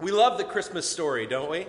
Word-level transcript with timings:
We 0.00 0.12
love 0.12 0.38
the 0.38 0.44
Christmas 0.44 0.88
story, 0.88 1.26
don't 1.26 1.50
we? 1.50 1.66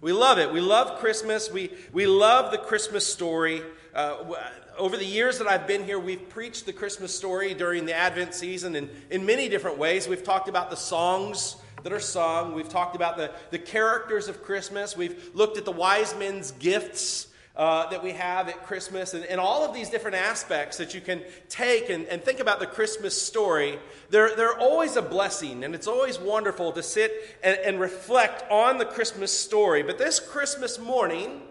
We 0.00 0.12
love 0.12 0.38
it. 0.38 0.52
We 0.52 0.60
love 0.60 0.98
Christmas. 0.98 1.48
We, 1.48 1.70
we 1.92 2.06
love 2.06 2.50
the 2.50 2.58
Christmas 2.58 3.06
story. 3.06 3.62
Uh, 3.94 4.34
over 4.76 4.96
the 4.96 5.04
years 5.04 5.38
that 5.38 5.46
I've 5.46 5.68
been 5.68 5.84
here, 5.84 6.00
we've 6.00 6.28
preached 6.28 6.66
the 6.66 6.72
Christmas 6.72 7.16
story 7.16 7.54
during 7.54 7.86
the 7.86 7.94
Advent 7.94 8.34
season 8.34 8.74
in, 8.74 8.90
in 9.10 9.24
many 9.24 9.48
different 9.48 9.78
ways. 9.78 10.08
We've 10.08 10.24
talked 10.24 10.48
about 10.48 10.70
the 10.70 10.76
songs 10.76 11.54
that 11.84 11.92
are 11.92 12.00
sung, 12.00 12.54
we've 12.54 12.68
talked 12.68 12.96
about 12.96 13.16
the, 13.16 13.30
the 13.50 13.58
characters 13.58 14.26
of 14.26 14.42
Christmas, 14.42 14.96
we've 14.96 15.30
looked 15.34 15.56
at 15.56 15.64
the 15.64 15.72
wise 15.72 16.14
men's 16.16 16.52
gifts 16.52 17.26
uh, 17.54 17.88
that 17.90 18.02
we 18.02 18.12
have 18.12 18.48
at 18.48 18.64
Christmas, 18.64 19.12
and, 19.12 19.24
and, 19.26 19.38
all 19.38 19.62
of 19.62 19.74
these 19.74 19.90
different 19.90 20.16
aspects 20.16 20.78
that 20.78 20.94
you 20.94 21.02
can 21.02 21.22
take 21.50 21.90
and, 21.90 22.06
and 22.06 22.22
think 22.22 22.40
about 22.40 22.60
the 22.60 22.66
Christmas 22.66 23.20
story, 23.20 23.78
they're, 24.08 24.34
they're 24.34 24.58
always 24.58 24.96
a 24.96 25.02
blessing, 25.02 25.62
and 25.62 25.74
it's 25.74 25.86
always 25.86 26.18
wonderful 26.18 26.72
to 26.72 26.82
sit 26.82 27.12
and, 27.42 27.58
and 27.58 27.78
reflect 27.78 28.50
on 28.50 28.78
the 28.78 28.86
Christmas 28.86 29.38
story. 29.38 29.82
But 29.82 29.98
this 29.98 30.18
Christmas 30.18 30.78
morning, 30.78 31.42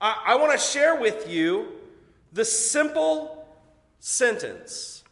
I, 0.00 0.22
I 0.26 0.36
want 0.36 0.52
to 0.52 0.58
share 0.58 0.94
with 0.94 1.28
you 1.28 1.72
the 2.32 2.44
simple 2.44 3.48
sentence 3.98 5.02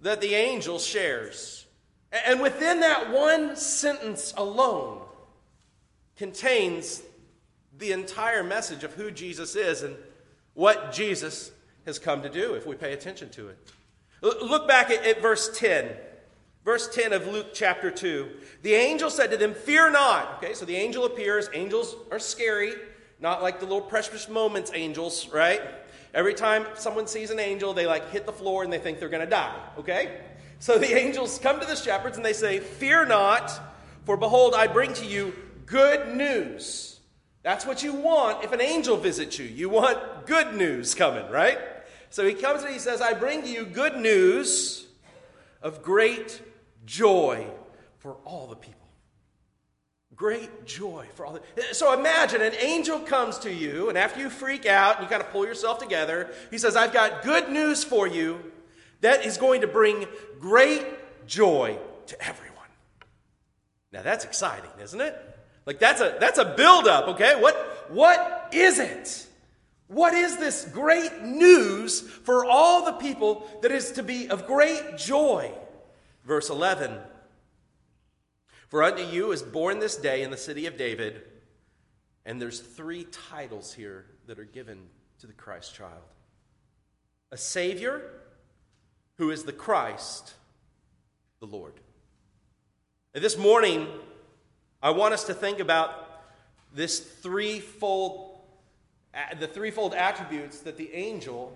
that 0.00 0.20
the 0.20 0.34
angel 0.34 0.78
shares. 0.78 1.66
And 2.12 2.40
within 2.40 2.80
that 2.80 3.10
one 3.10 3.56
sentence 3.56 4.32
alone 4.36 5.00
contains 6.16 7.02
the 7.80 7.92
entire 7.92 8.44
message 8.44 8.84
of 8.84 8.94
who 8.94 9.10
Jesus 9.10 9.56
is 9.56 9.82
and 9.82 9.96
what 10.54 10.92
Jesus 10.92 11.50
has 11.86 11.98
come 11.98 12.22
to 12.22 12.28
do 12.28 12.54
if 12.54 12.66
we 12.66 12.76
pay 12.76 12.92
attention 12.92 13.30
to 13.30 13.48
it. 13.48 13.58
Look 14.22 14.68
back 14.68 14.90
at, 14.90 15.04
at, 15.04 15.22
verse 15.22 15.58
10. 15.58 15.90
Verse 16.62 16.94
10 16.94 17.14
of 17.14 17.26
Luke 17.26 17.48
chapter 17.54 17.90
2. 17.90 18.28
The 18.62 18.74
angel 18.74 19.08
said 19.08 19.30
to 19.30 19.38
them, 19.38 19.54
Fear 19.54 19.92
not. 19.92 20.36
Okay, 20.36 20.52
so 20.52 20.66
the 20.66 20.76
angel 20.76 21.06
appears. 21.06 21.48
Angels 21.54 21.96
are 22.10 22.18
scary, 22.18 22.74
not 23.18 23.42
like 23.42 23.60
the 23.60 23.66
little 23.66 23.80
precious 23.80 24.28
moments 24.28 24.70
angels, 24.74 25.28
right? 25.30 25.62
Every 26.12 26.34
time 26.34 26.66
someone 26.74 27.06
sees 27.06 27.30
an 27.30 27.40
angel, 27.40 27.72
they 27.72 27.86
like 27.86 28.10
hit 28.10 28.26
the 28.26 28.32
floor 28.32 28.62
and 28.62 28.70
they 28.70 28.78
think 28.78 29.00
they're 29.00 29.08
going 29.08 29.24
to 29.24 29.30
die, 29.30 29.58
okay? 29.78 30.20
So 30.58 30.76
the 30.76 30.94
angels 30.94 31.38
come 31.38 31.60
to 31.60 31.66
the 31.66 31.76
shepherds 31.76 32.18
and 32.18 32.26
they 32.26 32.34
say, 32.34 32.60
Fear 32.60 33.06
not, 33.06 33.58
for 34.04 34.18
behold, 34.18 34.54
I 34.54 34.66
bring 34.66 34.92
to 34.94 35.06
you 35.06 35.32
good 35.64 36.14
news 36.14 36.99
that's 37.42 37.64
what 37.64 37.82
you 37.82 37.94
want 37.94 38.44
if 38.44 38.52
an 38.52 38.60
angel 38.60 38.96
visits 38.96 39.38
you. 39.38 39.46
You 39.46 39.68
want 39.68 40.26
good 40.26 40.54
news 40.54 40.94
coming, 40.94 41.28
right? 41.30 41.58
So 42.10 42.26
he 42.26 42.34
comes 42.34 42.62
and 42.62 42.72
he 42.72 42.78
says, 42.78 43.00
I 43.00 43.14
bring 43.14 43.46
you 43.46 43.64
good 43.64 43.96
news 43.96 44.86
of 45.62 45.82
great 45.82 46.42
joy 46.84 47.46
for 47.98 48.14
all 48.24 48.46
the 48.46 48.56
people. 48.56 48.76
Great 50.14 50.66
joy 50.66 51.06
for 51.14 51.24
all 51.24 51.32
the 51.32 51.74
So 51.74 51.94
imagine 51.94 52.42
an 52.42 52.54
angel 52.60 52.98
comes 52.98 53.38
to 53.38 53.50
you, 53.50 53.88
and 53.88 53.96
after 53.96 54.20
you 54.20 54.28
freak 54.28 54.66
out 54.66 54.96
and 54.96 55.04
you 55.04 55.08
kind 55.08 55.22
of 55.22 55.30
pull 55.30 55.46
yourself 55.46 55.78
together, 55.78 56.30
he 56.50 56.58
says, 56.58 56.76
I've 56.76 56.92
got 56.92 57.22
good 57.22 57.48
news 57.48 57.84
for 57.84 58.06
you 58.06 58.52
that 59.00 59.24
is 59.24 59.38
going 59.38 59.62
to 59.62 59.66
bring 59.66 60.06
great 60.38 60.84
joy 61.26 61.78
to 62.08 62.22
everyone. 62.22 62.56
Now 63.92 64.02
that's 64.02 64.26
exciting, 64.26 64.70
isn't 64.82 65.00
it? 65.00 65.16
Like 65.66 65.78
that's 65.78 66.00
a 66.00 66.16
that's 66.18 66.38
a 66.38 66.44
buildup, 66.44 67.08
okay? 67.08 67.40
What 67.40 67.56
what 67.90 68.48
is 68.52 68.78
it? 68.78 69.26
What 69.88 70.14
is 70.14 70.36
this 70.36 70.64
great 70.72 71.22
news 71.22 72.00
for 72.00 72.44
all 72.44 72.84
the 72.84 72.92
people 72.92 73.48
that 73.62 73.72
is 73.72 73.92
to 73.92 74.04
be 74.04 74.28
of 74.28 74.46
great 74.46 74.96
joy? 74.96 75.52
Verse 76.24 76.48
11 76.48 76.96
For 78.68 78.82
unto 78.82 79.02
you 79.02 79.32
is 79.32 79.42
born 79.42 79.80
this 79.80 79.96
day 79.96 80.22
in 80.22 80.30
the 80.30 80.36
city 80.36 80.66
of 80.66 80.76
David, 80.76 81.22
and 82.24 82.40
there's 82.40 82.60
three 82.60 83.04
titles 83.04 83.72
here 83.72 84.06
that 84.26 84.38
are 84.38 84.44
given 84.44 84.78
to 85.18 85.26
the 85.26 85.32
Christ 85.32 85.74
child 85.74 86.02
a 87.32 87.36
Savior 87.36 88.02
who 89.18 89.30
is 89.30 89.44
the 89.44 89.52
Christ, 89.52 90.34
the 91.40 91.46
Lord. 91.46 91.74
And 93.14 93.22
this 93.22 93.36
morning, 93.36 93.86
I 94.82 94.90
want 94.90 95.12
us 95.14 95.24
to 95.24 95.34
think 95.34 95.60
about 95.60 96.22
this 96.74 97.00
threefold, 97.00 98.38
the 99.38 99.46
threefold 99.46 99.94
attributes 99.94 100.60
that 100.60 100.76
the 100.76 100.92
angel 100.94 101.52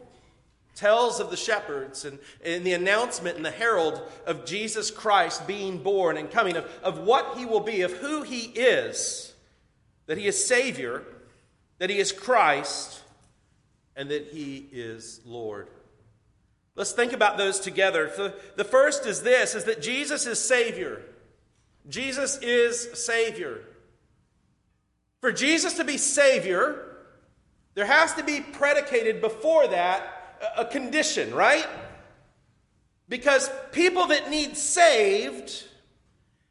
tells 0.74 1.20
of 1.20 1.30
the 1.30 1.36
shepherds 1.36 2.04
and, 2.04 2.18
and 2.44 2.64
the 2.64 2.72
announcement 2.72 3.36
and 3.36 3.44
the 3.44 3.50
herald 3.50 4.02
of 4.26 4.44
Jesus 4.44 4.90
Christ 4.90 5.46
being 5.46 5.78
born 5.78 6.16
and 6.16 6.30
coming, 6.30 6.56
of, 6.56 6.68
of 6.82 6.98
what 6.98 7.38
he 7.38 7.46
will 7.46 7.60
be, 7.60 7.82
of 7.82 7.92
who 7.92 8.22
he 8.22 8.46
is, 8.54 9.32
that 10.06 10.18
he 10.18 10.26
is 10.26 10.44
Savior, 10.44 11.02
that 11.78 11.90
he 11.90 11.98
is 11.98 12.12
Christ, 12.12 13.00
and 13.96 14.10
that 14.10 14.28
he 14.28 14.66
is 14.72 15.20
Lord. 15.24 15.68
Let's 16.76 16.92
think 16.92 17.12
about 17.12 17.38
those 17.38 17.60
together. 17.60 18.10
The, 18.16 18.34
the 18.56 18.64
first 18.64 19.06
is 19.06 19.22
this 19.22 19.54
is 19.54 19.64
that 19.64 19.80
Jesus 19.80 20.26
is 20.26 20.40
Savior. 20.40 21.02
Jesus 21.88 22.38
is 22.38 22.88
Savior. 22.94 23.60
For 25.20 25.32
Jesus 25.32 25.74
to 25.74 25.84
be 25.84 25.98
Savior, 25.98 26.96
there 27.74 27.86
has 27.86 28.14
to 28.14 28.22
be 28.22 28.40
predicated 28.40 29.20
before 29.20 29.66
that 29.68 30.38
a 30.56 30.64
condition, 30.64 31.34
right? 31.34 31.66
Because 33.08 33.50
people 33.72 34.06
that 34.08 34.30
need 34.30 34.56
saved 34.56 35.64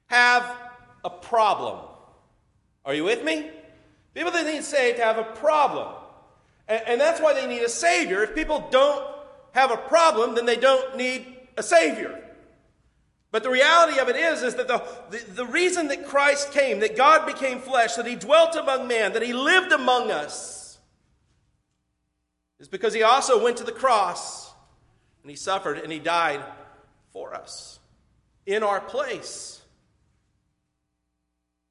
have 0.08 0.56
a 1.04 1.10
problem. 1.10 1.80
Are 2.86 2.94
you 2.94 3.04
with 3.04 3.24
me? 3.24 3.50
People 4.14 4.32
that 4.32 4.46
need 4.46 4.64
saved 4.64 5.00
have 5.00 5.18
a 5.18 5.24
problem. 5.24 5.96
And, 6.68 7.00
that's 7.00 7.20
why 7.20 7.34
they 7.34 7.46
need 7.48 7.62
a 7.62 7.70
Savior. 7.70 8.24
If 8.24 8.36
people 8.36 8.68
don't 8.72 9.06
have 9.52 9.72
a 9.72 9.78
problem, 9.78 10.36
then 10.36 10.46
they 10.46 10.56
don't 10.56 10.96
need 10.96 11.36
a 11.58 11.64
Savior. 11.64 12.23
But 13.34 13.42
the 13.42 13.50
reality 13.50 13.98
of 13.98 14.10
it 14.10 14.16
is, 14.16 14.44
is 14.44 14.54
that 14.56 14.68
the, 14.68 14.84
the, 15.10 15.18
the, 15.32 15.46
reason 15.48 15.88
that 15.88 16.06
Christ 16.06 16.52
came, 16.52 16.82
that 16.82 16.96
God 16.96 17.26
became 17.26 17.58
flesh, 17.58 17.96
that 17.96 18.06
he 18.06 18.16
dwelt 18.16 18.56
among 18.56 18.88
man, 18.88 19.14
that 19.14 19.24
he 19.24 19.34
lived 19.34 19.72
among 19.72 20.12
us, 20.12 20.78
is 22.60 22.68
because 22.68 22.94
he 22.94 23.02
also 23.02 23.44
went 23.44 23.58
to 23.58 23.64
the 23.64 23.72
cross 23.72 24.54
and 25.24 25.32
he 25.32 25.36
suffered 25.36 25.80
and 25.80 25.92
he 25.92 25.98
died 25.98 26.44
for 27.12 27.34
us 27.34 27.80
in 28.46 28.62
our 28.62 28.80
place, 28.80 29.64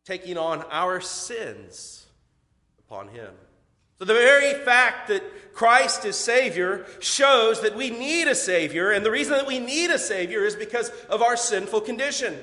taking 0.05 0.37
on 0.37 0.65
our 0.69 1.01
sins 1.01 2.07
upon 2.81 3.07
him. 3.07 3.31
So, 4.03 4.07
the 4.07 4.15
very 4.15 4.53
fact 4.65 5.07
that 5.11 5.55
Christ 5.55 6.05
is 6.05 6.17
Savior 6.17 6.87
shows 6.99 7.61
that 7.61 7.77
we 7.77 7.89
need 7.89 8.27
a 8.27 8.35
Savior, 8.35 8.91
and 8.91 9.07
the 9.07 9.13
reason 9.13 9.35
that 9.35 9.47
we 9.47 9.61
need 9.61 9.91
a 9.93 9.99
Savior 10.01 10.45
is 10.45 10.57
because 10.57 10.91
of 11.09 11.23
our 11.23 11.37
sinful 11.37 11.83
condition. 11.83 12.37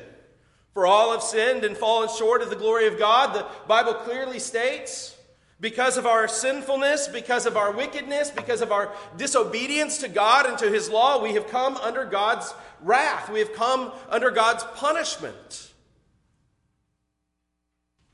For 0.73 0.87
all 0.87 1.11
have 1.11 1.21
sinned 1.21 1.65
and 1.65 1.75
fallen 1.75 2.07
short 2.17 2.41
of 2.41 2.49
the 2.49 2.55
glory 2.55 2.87
of 2.87 2.97
God, 2.97 3.35
the 3.35 3.45
Bible 3.67 3.93
clearly 3.93 4.39
states. 4.39 5.17
Because 5.59 5.97
of 5.97 6.05
our 6.05 6.29
sinfulness, 6.29 7.09
because 7.09 7.45
of 7.45 7.57
our 7.57 7.73
wickedness, 7.73 8.31
because 8.31 8.61
of 8.61 8.71
our 8.71 8.93
disobedience 9.17 9.97
to 9.97 10.07
God 10.07 10.45
and 10.45 10.57
to 10.59 10.69
His 10.69 10.89
law, 10.89 11.21
we 11.21 11.33
have 11.33 11.49
come 11.49 11.75
under 11.75 12.05
God's 12.05 12.53
wrath. 12.81 13.29
We 13.29 13.39
have 13.39 13.53
come 13.53 13.91
under 14.07 14.31
God's 14.31 14.63
punishment. 14.75 15.73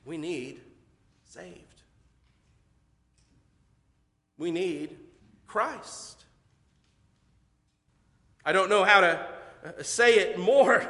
We 0.04 0.18
need 0.18 0.62
saved. 1.26 1.65
We 4.38 4.52
need 4.52 4.98
Christ. 5.48 6.26
I 8.44 8.52
don't 8.52 8.70
know 8.70 8.84
how 8.84 9.02
to 9.02 9.28
uh, 9.66 9.84
say 9.84 10.16
it 10.16 10.38
more, 10.38 10.86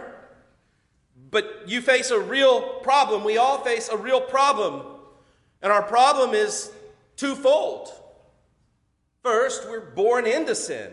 but 1.31 1.63
you 1.67 1.81
face 1.81 2.11
a 2.11 2.19
real 2.19 2.79
problem. 2.79 3.23
We 3.23 3.37
all 3.37 3.63
face 3.63 3.87
a 3.89 3.97
real 3.97 4.19
problem. 4.19 4.85
And 5.61 5.71
our 5.71 5.83
problem 5.83 6.33
is 6.33 6.71
twofold. 7.15 7.89
First, 9.23 9.67
we're 9.69 9.79
born 9.79 10.27
into 10.27 10.53
sin. 10.53 10.91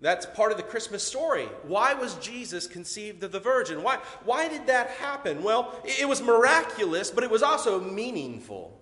That's 0.00 0.26
part 0.26 0.50
of 0.50 0.56
the 0.56 0.64
Christmas 0.64 1.04
story. 1.04 1.44
Why 1.62 1.94
was 1.94 2.16
Jesus 2.16 2.66
conceived 2.66 3.22
of 3.22 3.30
the 3.30 3.38
Virgin? 3.38 3.84
Why, 3.84 3.98
why 4.24 4.48
did 4.48 4.66
that 4.66 4.90
happen? 4.90 5.44
Well, 5.44 5.80
it 5.84 6.08
was 6.08 6.20
miraculous, 6.20 7.10
but 7.10 7.22
it 7.22 7.30
was 7.30 7.42
also 7.42 7.80
meaningful. 7.80 8.81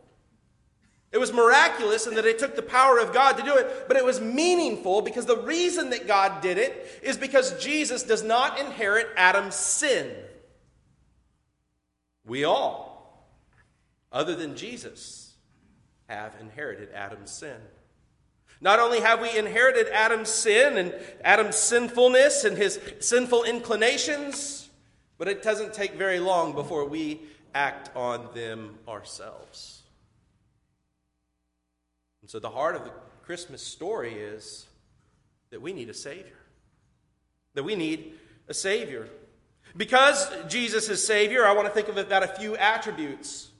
It 1.12 1.18
was 1.18 1.32
miraculous 1.32 2.06
in 2.06 2.14
that 2.14 2.24
it 2.24 2.38
took 2.38 2.54
the 2.54 2.62
power 2.62 2.98
of 2.98 3.12
God 3.12 3.36
to 3.36 3.42
do 3.42 3.56
it, 3.56 3.86
but 3.88 3.96
it 3.96 4.04
was 4.04 4.20
meaningful 4.20 5.02
because 5.02 5.26
the 5.26 5.36
reason 5.36 5.90
that 5.90 6.06
God 6.06 6.40
did 6.40 6.56
it 6.56 7.00
is 7.02 7.16
because 7.16 7.62
Jesus 7.62 8.04
does 8.04 8.22
not 8.22 8.60
inherit 8.60 9.08
Adam's 9.16 9.56
sin. 9.56 10.08
We 12.24 12.44
all, 12.44 13.26
other 14.12 14.36
than 14.36 14.54
Jesus, 14.54 15.34
have 16.08 16.36
inherited 16.40 16.90
Adam's 16.94 17.32
sin. 17.32 17.56
Not 18.60 18.78
only 18.78 19.00
have 19.00 19.20
we 19.20 19.36
inherited 19.36 19.88
Adam's 19.88 20.28
sin 20.28 20.76
and 20.76 20.94
Adam's 21.24 21.56
sinfulness 21.56 22.44
and 22.44 22.56
his 22.56 22.78
sinful 23.00 23.44
inclinations, 23.44 24.68
but 25.18 25.26
it 25.26 25.42
doesn't 25.42 25.72
take 25.72 25.94
very 25.94 26.20
long 26.20 26.52
before 26.52 26.84
we 26.84 27.22
act 27.52 27.90
on 27.96 28.28
them 28.34 28.78
ourselves. 28.86 29.79
So 32.30 32.38
the 32.38 32.48
heart 32.48 32.76
of 32.76 32.84
the 32.84 32.92
Christmas 33.24 33.60
story 33.60 34.12
is 34.14 34.68
that 35.50 35.60
we 35.60 35.72
need 35.72 35.90
a 35.90 35.94
Savior. 35.94 36.38
That 37.54 37.64
we 37.64 37.74
need 37.74 38.12
a 38.46 38.54
Savior. 38.54 39.08
Because 39.76 40.30
Jesus 40.46 40.88
is 40.88 41.04
Savior, 41.04 41.44
I 41.44 41.54
want 41.54 41.66
to 41.66 41.74
think 41.74 41.88
of 41.88 41.96
about 41.96 42.22
a 42.22 42.28
few 42.28 42.56
attributes. 42.56 43.50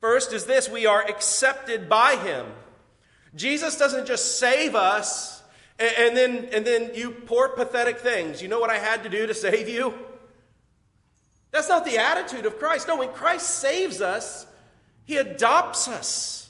First 0.00 0.32
is 0.32 0.46
this 0.46 0.68
we 0.68 0.86
are 0.86 1.02
accepted 1.02 1.88
by 1.88 2.14
Him. 2.14 2.46
Jesus 3.34 3.76
doesn't 3.76 4.06
just 4.06 4.38
save 4.38 4.76
us 4.76 5.42
and, 5.80 5.92
and, 5.98 6.16
then, 6.16 6.48
and 6.52 6.64
then 6.64 6.94
you 6.94 7.10
poor, 7.10 7.48
pathetic 7.48 7.98
things. 7.98 8.40
You 8.40 8.46
know 8.46 8.60
what 8.60 8.70
I 8.70 8.78
had 8.78 9.02
to 9.02 9.08
do 9.08 9.26
to 9.26 9.34
save 9.34 9.68
you? 9.68 9.94
That's 11.50 11.68
not 11.68 11.84
the 11.84 11.98
attitude 11.98 12.46
of 12.46 12.60
Christ. 12.60 12.86
No, 12.86 12.98
when 12.98 13.08
Christ 13.08 13.50
saves 13.50 14.00
us, 14.00 14.46
He 15.06 15.16
adopts 15.16 15.88
us 15.88 16.41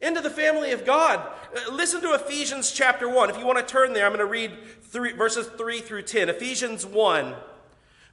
into 0.00 0.20
the 0.20 0.30
family 0.30 0.72
of 0.72 0.84
God. 0.84 1.20
Uh, 1.54 1.72
listen 1.72 2.00
to 2.02 2.14
Ephesians 2.14 2.72
chapter 2.72 3.08
1. 3.08 3.30
If 3.30 3.38
you 3.38 3.46
want 3.46 3.58
to 3.58 3.64
turn 3.64 3.92
there, 3.92 4.06
I'm 4.06 4.12
going 4.12 4.20
to 4.20 4.26
read 4.26 4.52
three, 4.82 5.12
verses 5.12 5.46
3 5.46 5.80
through 5.80 6.02
10. 6.02 6.28
Ephesians 6.28 6.86
1. 6.86 7.34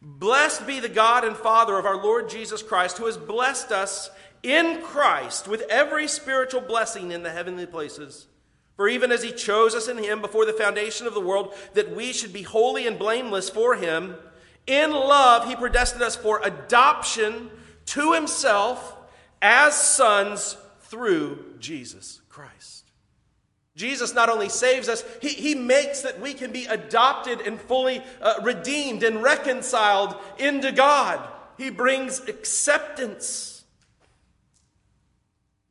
Blessed 0.01 0.67
be 0.67 0.79
the 0.79 0.89
God 0.89 1.23
and 1.23 1.35
Father 1.35 1.77
of 1.77 1.85
our 1.85 2.01
Lord 2.01 2.29
Jesus 2.29 2.61
Christ, 2.61 2.97
who 2.97 3.05
has 3.05 3.17
blessed 3.17 3.71
us 3.71 4.11
in 4.43 4.81
Christ 4.81 5.47
with 5.47 5.63
every 5.69 6.07
spiritual 6.07 6.61
blessing 6.61 7.11
in 7.11 7.23
the 7.23 7.31
heavenly 7.31 7.65
places. 7.65 8.27
For 8.75 8.87
even 8.87 9.11
as 9.11 9.23
he 9.23 9.31
chose 9.31 9.73
us 9.73 9.87
in 9.87 9.97
him 9.97 10.21
before 10.21 10.45
the 10.45 10.53
foundation 10.53 11.07
of 11.07 11.15
the 11.15 11.21
world, 11.21 11.55
that 11.73 11.95
we 11.95 12.13
should 12.13 12.31
be 12.31 12.43
holy 12.43 12.85
and 12.85 12.99
blameless 12.99 13.49
for 13.49 13.75
him, 13.75 14.15
in 14.67 14.91
love 14.91 15.47
he 15.47 15.55
predestined 15.55 16.03
us 16.03 16.15
for 16.15 16.41
adoption 16.43 17.49
to 17.87 18.13
himself 18.13 18.95
as 19.41 19.75
sons 19.75 20.57
through 20.81 21.46
Jesus 21.59 22.21
Christ. 22.29 22.91
Jesus 23.75 24.15
not 24.15 24.29
only 24.29 24.49
saves 24.49 24.89
us, 24.89 25.05
he, 25.21 25.29
he 25.29 25.53
makes 25.53 26.01
that 26.01 26.19
we 26.19 26.33
can 26.33 26.51
be 26.51 26.65
adopted 26.65 27.41
and 27.41 27.61
fully 27.61 28.01
uh, 28.21 28.35
redeemed 28.41 29.03
and 29.03 29.21
reconciled 29.21 30.15
into 30.39 30.71
God. 30.71 31.25
He 31.57 31.69
brings 31.69 32.19
acceptance. 32.27 33.63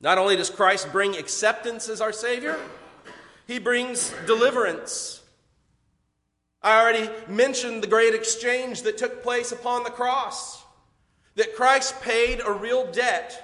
Not 0.00 0.18
only 0.18 0.36
does 0.36 0.50
Christ 0.50 0.92
bring 0.92 1.16
acceptance 1.16 1.88
as 1.88 2.00
our 2.00 2.12
Savior, 2.12 2.56
He 3.46 3.58
brings 3.58 4.14
deliverance. 4.26 5.22
I 6.62 6.80
already 6.80 7.10
mentioned 7.28 7.82
the 7.82 7.88
great 7.88 8.14
exchange 8.14 8.82
that 8.82 8.98
took 8.98 9.22
place 9.22 9.52
upon 9.52 9.82
the 9.82 9.90
cross, 9.90 10.62
that 11.34 11.56
Christ 11.56 12.00
paid 12.02 12.40
a 12.40 12.52
real 12.52 12.90
debt. 12.92 13.42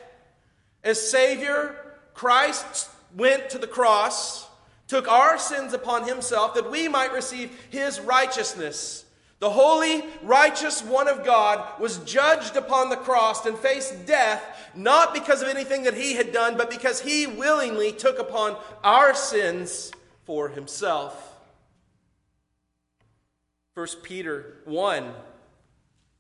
As 0.85 1.11
Savior, 1.11 1.77
Christ 2.15 2.89
went 3.17 3.51
to 3.51 3.59
the 3.59 3.67
cross, 3.67 4.49
took 4.87 5.09
our 5.09 5.39
sins 5.39 5.73
upon 5.73 6.07
Himself, 6.07 6.55
that 6.55 6.71
we 6.71 6.89
might 6.89 7.13
receive 7.13 7.51
His 7.71 8.01
righteousness. 8.01 9.05
The 9.43 9.51
holy, 9.51 10.05
righteous 10.23 10.85
one 10.85 11.09
of 11.09 11.25
God 11.25 11.81
was 11.81 11.99
judged 12.05 12.55
upon 12.55 12.91
the 12.91 12.97
cross 12.97 13.45
and 13.45 13.59
faced 13.59 14.07
death, 14.07 14.71
not 14.73 15.13
because 15.13 15.43
of 15.43 15.49
anything 15.49 15.83
that 15.83 15.95
he 15.95 16.15
had 16.15 16.33
done, 16.33 16.57
but 16.57 16.71
because 16.71 17.01
he 17.01 17.27
willingly 17.27 17.91
took 17.91 18.21
upon 18.21 18.57
our 18.85 19.15
sins 19.15 19.91
for 20.27 20.49
himself. 20.49 21.41
1 23.75 23.87
Peter 24.05 24.59
1 24.65 25.13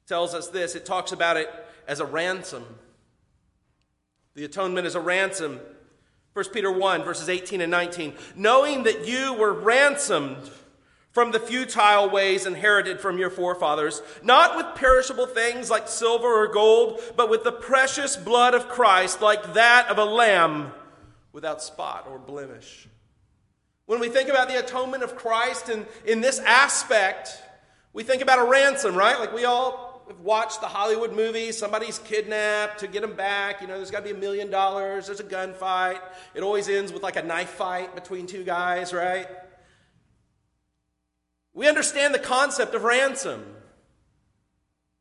tells 0.08 0.34
us 0.34 0.48
this 0.48 0.74
it 0.74 0.84
talks 0.84 1.12
about 1.12 1.36
it 1.36 1.48
as 1.86 2.00
a 2.00 2.04
ransom. 2.04 2.64
The 4.34 4.44
atonement 4.44 4.84
is 4.84 4.96
a 4.96 5.00
ransom. 5.00 5.60
1 6.34 6.44
Peter 6.52 6.73
1, 6.73 7.05
verses 7.05 7.29
18 7.29 7.61
and 7.61 7.70
19. 7.70 8.14
Knowing 8.37 8.84
that 8.84 9.06
you 9.06 9.34
were 9.34 9.52
ransomed 9.52 10.50
from 11.11 11.31
the 11.31 11.38
futile 11.38 12.08
ways 12.08 12.46
inherited 12.46 12.99
from 12.99 13.19
your 13.19 13.29
forefathers, 13.29 14.00
not 14.23 14.56
with 14.56 14.75
perishable 14.75 15.26
things 15.26 15.69
like 15.69 15.87
silver 15.87 16.26
or 16.26 16.49
gold, 16.49 17.00
but 17.17 17.29
with 17.29 17.44
the 17.44 17.52
precious 17.52 18.17
blood 18.17 18.55
of 18.55 18.69
Christ, 18.69 19.20
like 19.20 19.52
that 19.55 19.88
of 19.88 19.99
a 19.99 20.05
lamb 20.05 20.73
without 21.32 21.62
spot 21.62 22.06
or 22.11 22.19
blemish. 22.19 22.88
When 23.85 24.00
we 24.00 24.08
think 24.08 24.31
about 24.31 24.49
the 24.49 24.58
atonement 24.58 25.02
of 25.02 25.17
Christ 25.17 25.69
in, 25.69 25.85
in 26.06 26.23
this 26.23 26.38
aspect, 26.38 27.43
we 27.93 28.05
think 28.05 28.23
about 28.23 28.38
a 28.38 28.50
ransom, 28.50 28.94
right? 28.94 29.19
Like 29.19 29.35
we 29.35 29.44
all 29.44 29.91
have 30.08 30.20
watched 30.20 30.60
the 30.60 30.66
Hollywood 30.66 31.14
movie, 31.14 31.52
Somebody's 31.52 31.99
kidnapped 31.99 32.81
to 32.81 32.88
get 32.88 33.02
him 33.02 33.14
back. 33.14 33.60
You 33.60 33.66
know, 33.66 33.76
there's 33.76 33.90
got 33.90 33.99
to 33.99 34.04
be 34.04 34.10
a 34.10 34.20
million 34.20 34.50
dollars. 34.50 35.06
There's 35.06 35.20
a 35.20 35.25
gunfight. 35.25 36.00
It 36.34 36.43
always 36.43 36.69
ends 36.69 36.93
with 36.93 37.02
like 37.02 37.16
a 37.16 37.22
knife 37.22 37.50
fight 37.50 37.94
between 37.94 38.26
two 38.26 38.44
guys, 38.44 38.93
right? 38.93 39.28
We 41.54 41.69
understand 41.69 42.14
the 42.14 42.19
concept 42.19 42.75
of 42.75 42.84
ransom. 42.84 43.44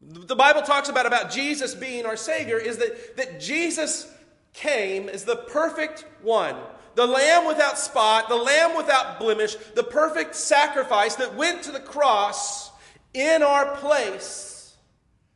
The 0.01 0.35
Bible 0.35 0.63
talks 0.63 0.89
about, 0.89 1.05
about 1.05 1.31
Jesus 1.31 1.75
being 1.75 2.05
our 2.05 2.17
Savior 2.17 2.57
is 2.57 2.77
that, 2.77 3.17
that 3.17 3.39
Jesus 3.39 4.11
came 4.53 5.07
as 5.07 5.25
the 5.25 5.35
perfect 5.35 6.05
one, 6.21 6.55
the 6.95 7.05
lamb 7.05 7.47
without 7.47 7.77
spot, 7.77 8.27
the 8.27 8.35
lamb 8.35 8.75
without 8.75 9.19
blemish, 9.19 9.55
the 9.75 9.83
perfect 9.83 10.35
sacrifice 10.35 11.15
that 11.15 11.35
went 11.35 11.63
to 11.63 11.71
the 11.71 11.79
cross 11.79 12.71
in 13.13 13.43
our 13.43 13.75
place 13.77 14.50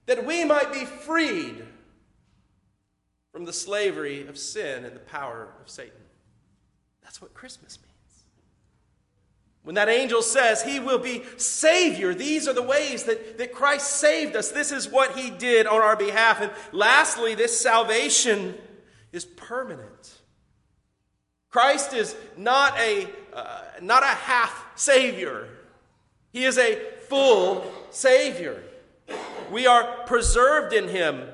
that 0.06 0.26
we 0.26 0.46
might 0.46 0.72
be 0.72 0.86
freed 0.86 1.66
from 3.32 3.46
the 3.46 3.54
slavery 3.54 4.28
of 4.28 4.38
sin 4.38 4.86
and 4.86 4.96
the 4.96 5.00
power 5.00 5.50
of 5.62 5.70
Satan. 5.70 5.92
That's 7.04 7.22
what 7.22 7.34
Christmas 7.34 7.78
means. 7.78 7.92
When 9.64 9.76
that 9.76 9.90
angel 9.90 10.22
says 10.22 10.62
he 10.62 10.80
will 10.80 11.00
be 11.00 11.24
Savior, 11.38 12.14
these 12.14 12.48
are 12.48 12.54
the 12.54 12.62
ways 12.62 13.06
that, 13.06 13.40
that 13.40 13.52
Christ 13.52 13.88
saved 13.88 14.36
us. 14.36 14.52
This 14.52 14.72
is 14.72 14.88
what 14.88 15.18
he 15.18 15.32
did 15.32 15.66
on 15.66 15.82
our 15.82 15.96
behalf. 15.96 16.40
And 16.40 16.52
lastly, 16.72 17.34
this 17.34 17.60
salvation 17.60 18.56
is 19.12 19.26
permanent. 19.26 20.14
Christ 21.50 21.94
is 21.94 22.16
not 22.38 22.78
a, 22.80 23.08
uh, 23.34 23.62
not 23.82 24.04
a 24.04 24.08
half 24.08 24.66
Savior, 24.76 25.48
he 26.32 26.44
is 26.44 26.58
a 26.58 26.76
full 27.08 27.66
Savior. 27.90 28.62
We 29.52 29.68
are 29.68 30.06
preserved 30.06 30.74
in 30.74 30.88
him. 30.88 31.28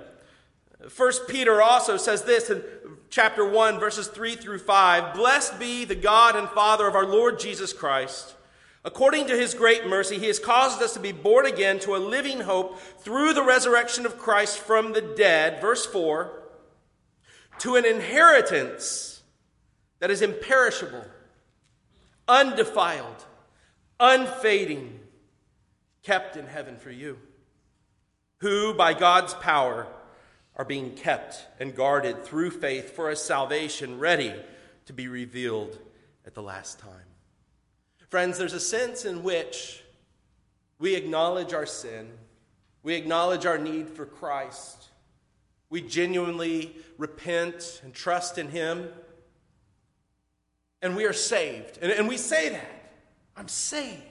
First 0.90 1.28
Peter 1.28 1.62
also 1.62 1.98
says 1.98 2.24
this 2.24 2.50
in 2.50 2.64
chapter 3.10 3.48
1, 3.48 3.80
verses 3.80 4.08
3 4.08 4.36
through 4.36 4.60
5 4.60 5.14
Blessed 5.14 5.60
be 5.60 5.86
the 5.86 5.96
God 5.96 6.36
and 6.36 6.50
Father 6.50 6.88
of 6.88 6.96
our 6.96 7.06
Lord 7.06 7.40
Jesus 7.40 7.74
Christ. 7.74 8.36
According 8.84 9.28
to 9.28 9.38
his 9.38 9.54
great 9.54 9.88
mercy, 9.88 10.18
he 10.18 10.26
has 10.26 10.40
caused 10.40 10.82
us 10.82 10.94
to 10.96 11.00
be 11.00 11.12
born 11.12 11.46
again 11.46 11.78
to 11.80 11.96
a 11.96 11.98
living 11.98 12.42
hope 12.42 12.80
through 12.80 13.34
the 13.34 13.44
resurrection 13.44 14.08
of 14.08 14.18
Christ 14.18 14.58
from 14.58 14.94
the 14.94 15.02
dead. 15.02 15.62
Verse 15.62 15.86
4 15.86 16.42
To 17.60 17.76
an 17.76 17.86
inheritance 17.86 19.22
that 20.00 20.10
is 20.10 20.24
imperishable, 20.24 21.06
undefiled, 22.28 23.26
unfading, 24.00 25.00
kept 26.02 26.36
in 26.36 26.48
heaven 26.48 26.78
for 26.78 26.90
you, 26.90 27.20
who 28.42 28.74
by 28.74 28.94
God's 28.94 29.34
power 29.36 29.88
are 30.56 30.66
being 30.66 30.92
kept 30.92 31.46
and 31.60 31.76
guarded 31.76 32.26
through 32.26 32.52
faith 32.52 32.96
for 32.96 33.10
a 33.10 33.16
salvation 33.16 34.00
ready 34.00 34.34
to 34.86 34.94
be 34.94 35.08
revealed 35.08 35.78
at 36.26 36.34
the 36.34 36.42
last 36.42 36.80
time. 36.80 36.90
Friends, 38.10 38.38
there's 38.38 38.54
a 38.54 38.60
sense 38.60 39.06
in 39.06 39.24
which 39.24 39.82
we 40.80 40.96
acknowledge 40.96 41.54
our 41.54 41.66
sin, 41.66 42.10
we 42.84 42.96
acknowledge 42.96 43.46
our 43.46 43.58
need 43.58 43.90
for 43.90 44.06
Christ, 44.06 44.90
we 45.70 45.82
genuinely 45.82 46.76
repent 46.98 47.80
and 47.84 47.94
trust 47.94 48.38
in 48.38 48.50
Him, 48.50 48.90
and 50.82 50.98
we 50.98 51.06
are 51.06 51.14
saved. 51.14 51.78
And, 51.82 51.92
and 51.92 52.08
we 52.10 52.18
say 52.18 52.50
that 52.50 52.92
I'm 53.38 53.48
saved. 53.48 54.02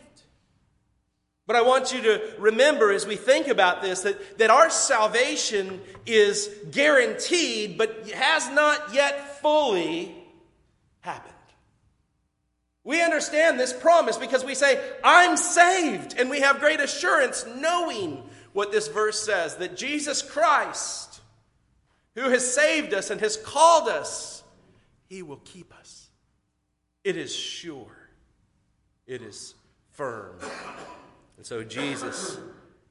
But 1.50 1.56
I 1.56 1.62
want 1.62 1.92
you 1.92 2.00
to 2.02 2.22
remember 2.38 2.92
as 2.92 3.08
we 3.08 3.16
think 3.16 3.48
about 3.48 3.82
this 3.82 4.02
that, 4.02 4.38
that 4.38 4.50
our 4.50 4.70
salvation 4.70 5.80
is 6.06 6.48
guaranteed, 6.70 7.76
but 7.76 8.08
has 8.10 8.48
not 8.50 8.94
yet 8.94 9.40
fully 9.40 10.14
happened. 11.00 11.34
We 12.84 13.02
understand 13.02 13.58
this 13.58 13.72
promise 13.72 14.16
because 14.16 14.44
we 14.44 14.54
say, 14.54 14.80
I'm 15.02 15.36
saved, 15.36 16.14
and 16.16 16.30
we 16.30 16.38
have 16.38 16.60
great 16.60 16.78
assurance 16.78 17.44
knowing 17.56 18.22
what 18.52 18.70
this 18.70 18.86
verse 18.86 19.20
says 19.20 19.56
that 19.56 19.76
Jesus 19.76 20.22
Christ, 20.22 21.20
who 22.14 22.30
has 22.30 22.48
saved 22.48 22.94
us 22.94 23.10
and 23.10 23.20
has 23.22 23.36
called 23.36 23.88
us, 23.88 24.44
he 25.08 25.24
will 25.24 25.40
keep 25.44 25.76
us. 25.76 26.10
It 27.02 27.16
is 27.16 27.34
sure, 27.34 28.08
it 29.08 29.20
is 29.20 29.56
firm. 29.90 30.38
And 31.40 31.46
so 31.46 31.64
Jesus 31.64 32.36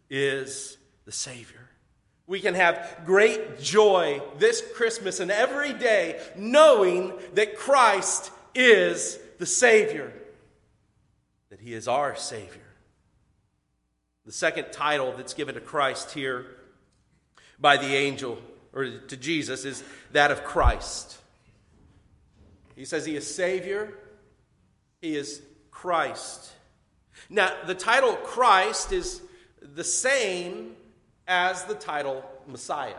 is 0.10 0.80
the 1.06 1.12
Savior. 1.12 1.70
We 2.26 2.40
can 2.40 2.56
have 2.56 3.02
great 3.06 3.60
joy 3.60 4.24
this 4.40 4.64
Christmas 4.74 5.20
and 5.20 5.30
every 5.30 5.72
day 5.72 6.20
knowing 6.36 7.14
that 7.36 7.56
Christ 7.56 8.32
is 8.56 9.20
the 9.38 9.46
Savior, 9.46 10.12
that 11.52 11.60
He 11.60 11.76
is 11.76 11.88
our 11.88 12.16
Savior. 12.16 12.66
The 14.26 14.32
second 14.32 14.72
title 14.72 15.14
that's 15.16 15.36
given 15.36 15.54
to 15.54 15.62
Christ 15.62 16.10
here 16.10 16.48
by 17.60 17.78
the 17.78 17.96
angel, 17.96 18.40
or 18.74 18.86
to 18.86 19.16
Jesus, 19.16 19.64
is 19.64 19.84
that 20.12 20.32
of 20.32 20.44
Christ. 20.44 21.20
He 22.76 22.86
says 22.86 23.06
He 23.06 23.16
is 23.16 23.32
Savior, 23.32 23.94
He 25.02 25.16
is 25.16 25.40
Christ. 25.70 26.54
Now, 27.30 27.54
the 27.66 27.76
title 27.76 28.14
Christ 28.16 28.92
is 28.92 29.22
the 29.62 29.84
same 29.84 30.76
as 31.28 31.64
the 31.66 31.76
title 31.76 32.24
Messiah. 32.48 32.96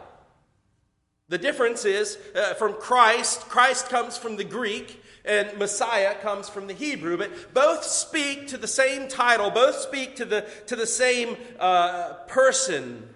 The 1.28 1.38
difference 1.38 1.84
is 1.84 2.18
uh, 2.34 2.54
from 2.54 2.74
Christ, 2.74 3.48
Christ 3.48 3.88
comes 3.88 4.16
from 4.16 4.36
the 4.36 4.44
Greek, 4.44 5.00
and 5.24 5.56
Messiah 5.58 6.14
comes 6.14 6.48
from 6.48 6.66
the 6.66 6.74
Hebrew, 6.74 7.16
but 7.16 7.54
both 7.54 7.84
speak 7.84 8.48
to 8.48 8.56
the 8.56 8.66
same 8.66 9.06
title, 9.06 9.50
both 9.50 9.76
speak 9.76 10.16
to 10.16 10.24
the, 10.24 10.46
to 10.66 10.74
the 10.74 10.86
same 10.86 11.36
uh, 11.58 12.14
person, 12.26 13.08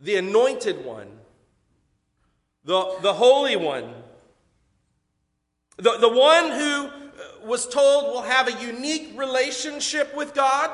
the 0.00 0.16
anointed 0.16 0.84
one, 0.84 1.08
the, 2.64 2.96
the 3.02 3.14
holy 3.14 3.56
one, 3.56 3.92
the, 5.76 5.98
the 5.98 6.08
one 6.08 6.50
who 6.50 6.90
was 7.46 7.66
told 7.66 8.12
will 8.12 8.22
have 8.22 8.48
a 8.48 8.64
unique 8.64 9.12
relationship 9.16 10.14
with 10.16 10.34
God, 10.34 10.70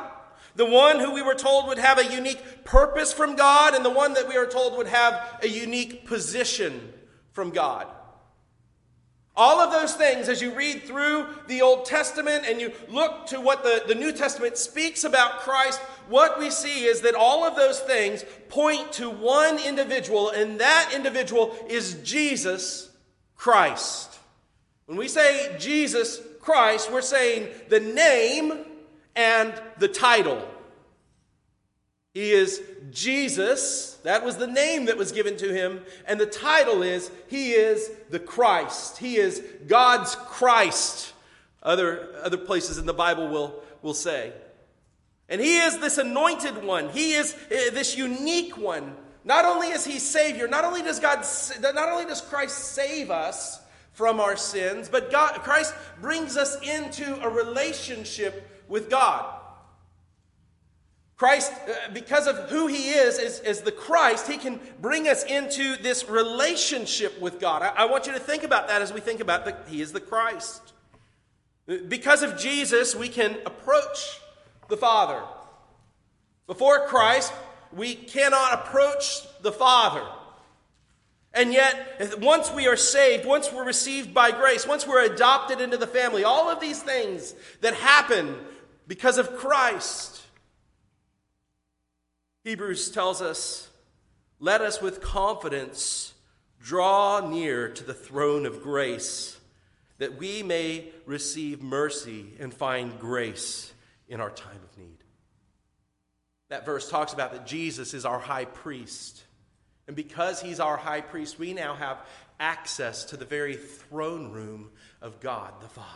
the 0.57 0.67
one 0.67 0.99
who 0.99 1.13
we 1.13 1.23
were 1.23 1.35
told 1.35 1.67
would 1.69 1.79
have 1.79 1.99
a 1.99 2.13
unique 2.13 2.65
purpose 2.65 3.13
from 3.13 3.37
God, 3.37 3.75
and 3.75 3.85
the 3.85 3.91
one 3.91 4.15
that 4.15 4.29
we 4.29 4.37
are 4.37 4.47
told 4.47 4.77
would 4.77 4.87
have 4.87 5.39
a 5.43 5.49
unique 5.49 6.07
position 6.07 6.93
from 7.33 7.51
God. 7.51 7.87
All 9.35 9.61
of 9.61 9.73
those 9.73 9.95
things, 9.95 10.29
as 10.29 10.43
you 10.43 10.55
read 10.55 10.83
through 10.83 11.27
the 11.47 11.63
Old 11.63 11.87
Testament 11.87 12.45
and 12.47 12.61
you 12.61 12.71
look 12.89 13.27
to 13.29 13.41
what 13.41 13.63
the, 13.63 13.83
the 13.89 13.95
New 13.95 14.13
Testament 14.13 14.59
speaks 14.59 15.05
about 15.05 15.41
Christ, 15.41 15.81
what 16.09 16.39
we 16.39 16.51
see 16.51 16.85
is 16.85 17.01
that 17.01 17.15
all 17.15 17.43
of 17.45 17.57
those 17.57 17.81
things 17.81 18.27
point 18.51 18.93
to 18.93 19.09
one 19.09 19.59
individual, 19.59 20.29
and 20.29 20.61
that 20.61 20.93
individual 20.95 21.57
is 21.67 21.95
Jesus 22.03 22.91
Christ. 23.35 24.19
When 24.85 24.99
we 24.99 25.09
say 25.09 25.57
Jesus 25.59 26.21
Christ, 26.43 26.93
we're 26.93 27.03
saying 27.03 27.49
the 27.69 27.81
name 27.81 28.53
and 29.17 29.55
the 29.79 29.89
title. 29.89 30.47
He 32.13 32.33
is 32.33 32.61
Jesus. 32.91 33.95
That 34.03 34.25
was 34.25 34.37
the 34.37 34.47
name 34.49 34.87
that 34.87 34.99
was 34.99 35.13
given 35.13 35.37
to 35.39 35.53
him. 35.53 35.83
And 36.07 36.21
the 36.21 36.27
title 36.27 36.83
is 36.83 37.11
He 37.29 37.53
is 37.53 37.91
the 38.11 38.19
Christ. 38.19 38.99
He 38.99 39.17
is 39.17 39.43
God's 39.67 40.15
Christ. 40.17 41.15
Other, 41.63 42.09
other 42.23 42.37
places 42.37 42.77
in 42.77 42.87
the 42.87 42.93
Bible 42.93 43.29
will, 43.29 43.63
will 43.81 43.95
say. 43.95 44.33
And 45.29 45.41
He 45.41 45.59
is 45.59 45.79
this 45.79 45.97
anointed 45.97 46.65
one. 46.65 46.91
He 46.91 47.13
is 47.13 47.35
uh, 47.35 47.71
this 47.73 47.97
unique 47.97 48.59
one. 48.59 48.97
Not 49.25 49.45
only 49.45 49.69
is 49.69 49.85
He 49.85 50.01
Savior, 50.01 50.49
not 50.49 50.65
only 50.65 50.83
does 50.83 50.99
God, 50.99 51.25
not 51.63 51.89
only 51.89 52.05
does 52.05 52.21
Christ 52.21 52.59
save 52.59 53.13
us 53.13 53.62
from 53.93 54.21
our 54.21 54.37
sins, 54.37 54.89
but 54.89 55.11
God, 55.11 55.35
Christ 55.43 55.75
brings 56.01 56.37
us 56.37 56.57
into 56.63 57.21
a 57.23 57.29
relationship 57.29 58.49
with 58.69 58.89
God. 58.91 59.39
Christ, 61.17 61.53
uh, 61.53 61.93
because 61.93 62.27
of 62.27 62.51
who 62.51 62.67
he 62.67 62.91
is, 62.91 63.19
is, 63.19 63.61
the 63.61 63.71
Christ, 63.71 64.27
he 64.27 64.39
can 64.39 64.59
bring 64.81 65.07
us 65.07 65.23
into 65.23 65.77
this 65.77 66.09
relationship 66.09 67.21
with 67.21 67.39
God. 67.39 67.63
I, 67.63 67.69
I 67.69 67.85
want 67.85 68.09
you 68.09 68.13
to 68.13 68.19
think 68.19 68.43
about 68.43 68.67
that 68.67 68.83
as 68.83 68.93
we 68.93 69.01
think 69.01 69.21
about 69.21 69.45
that 69.45 69.67
he 69.69 69.81
is 69.81 69.93
the 69.93 70.01
Christ. 70.01 70.73
Because 71.87 72.25
of 72.25 72.37
Jesus, 72.37 72.97
we 72.97 73.09
can 73.09 73.37
approach 73.47 74.19
the 74.69 74.77
Father. 74.77 75.23
Before 76.49 76.89
Christ, 76.89 77.33
we 77.73 77.95
cannot 77.95 78.55
approach 78.55 79.23
the 79.43 79.53
Father. 79.53 80.05
And 81.35 81.53
yet, 81.53 82.19
once 82.21 82.53
we 82.53 82.67
are 82.67 82.77
saved, 82.77 83.25
once 83.25 83.51
we're 83.51 83.65
received 83.65 84.13
by 84.13 84.33
grace, 84.33 84.67
once 84.67 84.87
we're 84.87 85.05
adopted 85.05 85.61
into 85.61 85.79
the 85.79 85.87
family, 85.87 86.25
all 86.25 86.51
of 86.51 86.61
these 86.61 86.83
things 86.83 87.35
that 87.63 87.75
happen 87.75 88.37
because 88.87 89.17
of 89.17 89.37
Christ, 89.37 90.23
Hebrews 92.45 92.91
tells 92.91 93.23
us, 93.23 93.71
let 94.41 94.61
us 94.61 94.83
with 94.83 95.01
confidence 95.01 96.13
draw 96.61 97.27
near 97.29 97.69
to 97.69 97.85
the 97.85 97.95
throne 97.95 98.45
of 98.45 98.63
grace 98.63 99.39
that 99.99 100.19
we 100.19 100.43
may 100.43 100.89
receive 101.07 101.63
mercy 101.63 102.27
and 102.41 102.53
find 102.53 102.99
grace 102.99 103.73
in 104.09 104.21
our 104.21 104.31
time 104.31 104.61
of 104.63 104.79
need. 104.79 104.99
That 106.51 106.67
verse 106.67 106.91
talks 106.91 107.13
about 107.13 107.33
that 107.33 107.47
Jesus 107.47 107.95
is 107.95 108.05
our 108.05 108.19
high 108.19 108.45
priest. 108.45 109.23
And 109.87 109.97
because 109.97 110.41
he's 110.41 110.61
our 110.61 110.77
high 110.77 111.01
priest, 111.01 111.39
we 111.39 111.53
now 111.53 111.75
have 111.75 111.99
access 112.39 113.05
to 113.07 113.17
the 113.17 113.25
very 113.25 113.57
throne 113.57 114.31
room 114.31 114.71
of 115.01 115.21
God 115.21 115.53
the 115.61 115.69
Father. 115.69 115.89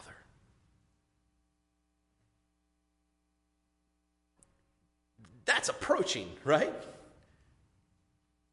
That's 5.44 5.68
approaching, 5.68 6.28
right? 6.44 6.74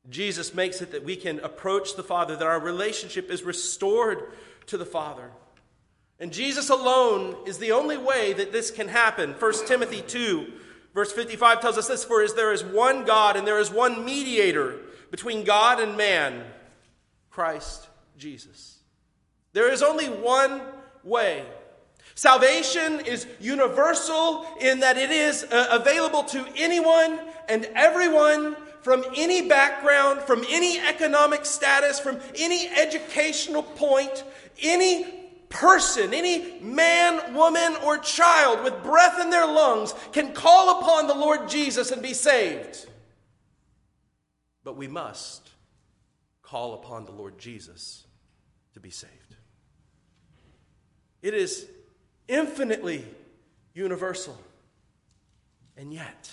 Jesus 0.09 0.53
makes 0.53 0.81
it 0.81 0.91
that 0.91 1.03
we 1.03 1.15
can 1.15 1.39
approach 1.39 1.95
the 1.95 2.03
Father, 2.03 2.35
that 2.35 2.45
our 2.45 2.59
relationship 2.59 3.31
is 3.31 3.43
restored 3.43 4.31
to 4.67 4.77
the 4.77 4.85
Father. 4.85 5.31
And 6.19 6.31
Jesus 6.31 6.69
alone 6.69 7.35
is 7.47 7.57
the 7.57 7.71
only 7.71 7.97
way 7.97 8.33
that 8.33 8.51
this 8.51 8.69
can 8.69 8.87
happen. 8.87 9.33
1 9.33 9.53
Timothy 9.65 10.01
2, 10.01 10.53
verse 10.93 11.11
55 11.11 11.61
tells 11.61 11.77
us 11.77 11.87
this 11.87 12.03
For 12.03 12.21
as 12.21 12.35
there 12.35 12.53
is 12.53 12.63
one 12.63 13.05
God 13.05 13.35
and 13.35 13.47
there 13.47 13.59
is 13.59 13.71
one 13.71 14.05
mediator 14.05 14.79
between 15.13 15.43
God 15.43 15.79
and 15.79 15.95
man, 15.95 16.43
Christ 17.29 17.87
Jesus. 18.17 18.79
There 19.51 19.71
is 19.71 19.83
only 19.83 20.07
one 20.07 20.59
way. 21.03 21.45
Salvation 22.15 22.99
is 23.01 23.27
universal 23.39 24.43
in 24.59 24.79
that 24.79 24.97
it 24.97 25.11
is 25.11 25.43
uh, 25.43 25.67
available 25.69 26.23
to 26.23 26.43
anyone 26.55 27.19
and 27.47 27.65
everyone 27.75 28.55
from 28.81 29.05
any 29.15 29.47
background, 29.47 30.19
from 30.23 30.43
any 30.49 30.79
economic 30.79 31.45
status, 31.45 31.99
from 31.99 32.19
any 32.35 32.67
educational 32.69 33.61
point, 33.61 34.23
any 34.63 35.05
person, 35.49 36.11
any 36.15 36.59
man, 36.59 37.35
woman, 37.35 37.75
or 37.85 37.99
child 37.99 38.63
with 38.63 38.81
breath 38.81 39.21
in 39.21 39.29
their 39.29 39.45
lungs 39.45 39.93
can 40.11 40.33
call 40.33 40.81
upon 40.81 41.05
the 41.05 41.13
Lord 41.13 41.47
Jesus 41.47 41.91
and 41.91 42.01
be 42.01 42.15
saved. 42.15 42.87
But 44.63 44.77
we 44.77 44.87
must 44.87 45.49
call 46.41 46.73
upon 46.73 47.05
the 47.05 47.11
Lord 47.11 47.37
Jesus 47.37 48.05
to 48.73 48.79
be 48.79 48.89
saved. 48.89 49.35
It 51.21 51.33
is 51.33 51.65
infinitely 52.27 53.05
universal, 53.73 54.37
and 55.77 55.93
yet 55.93 56.31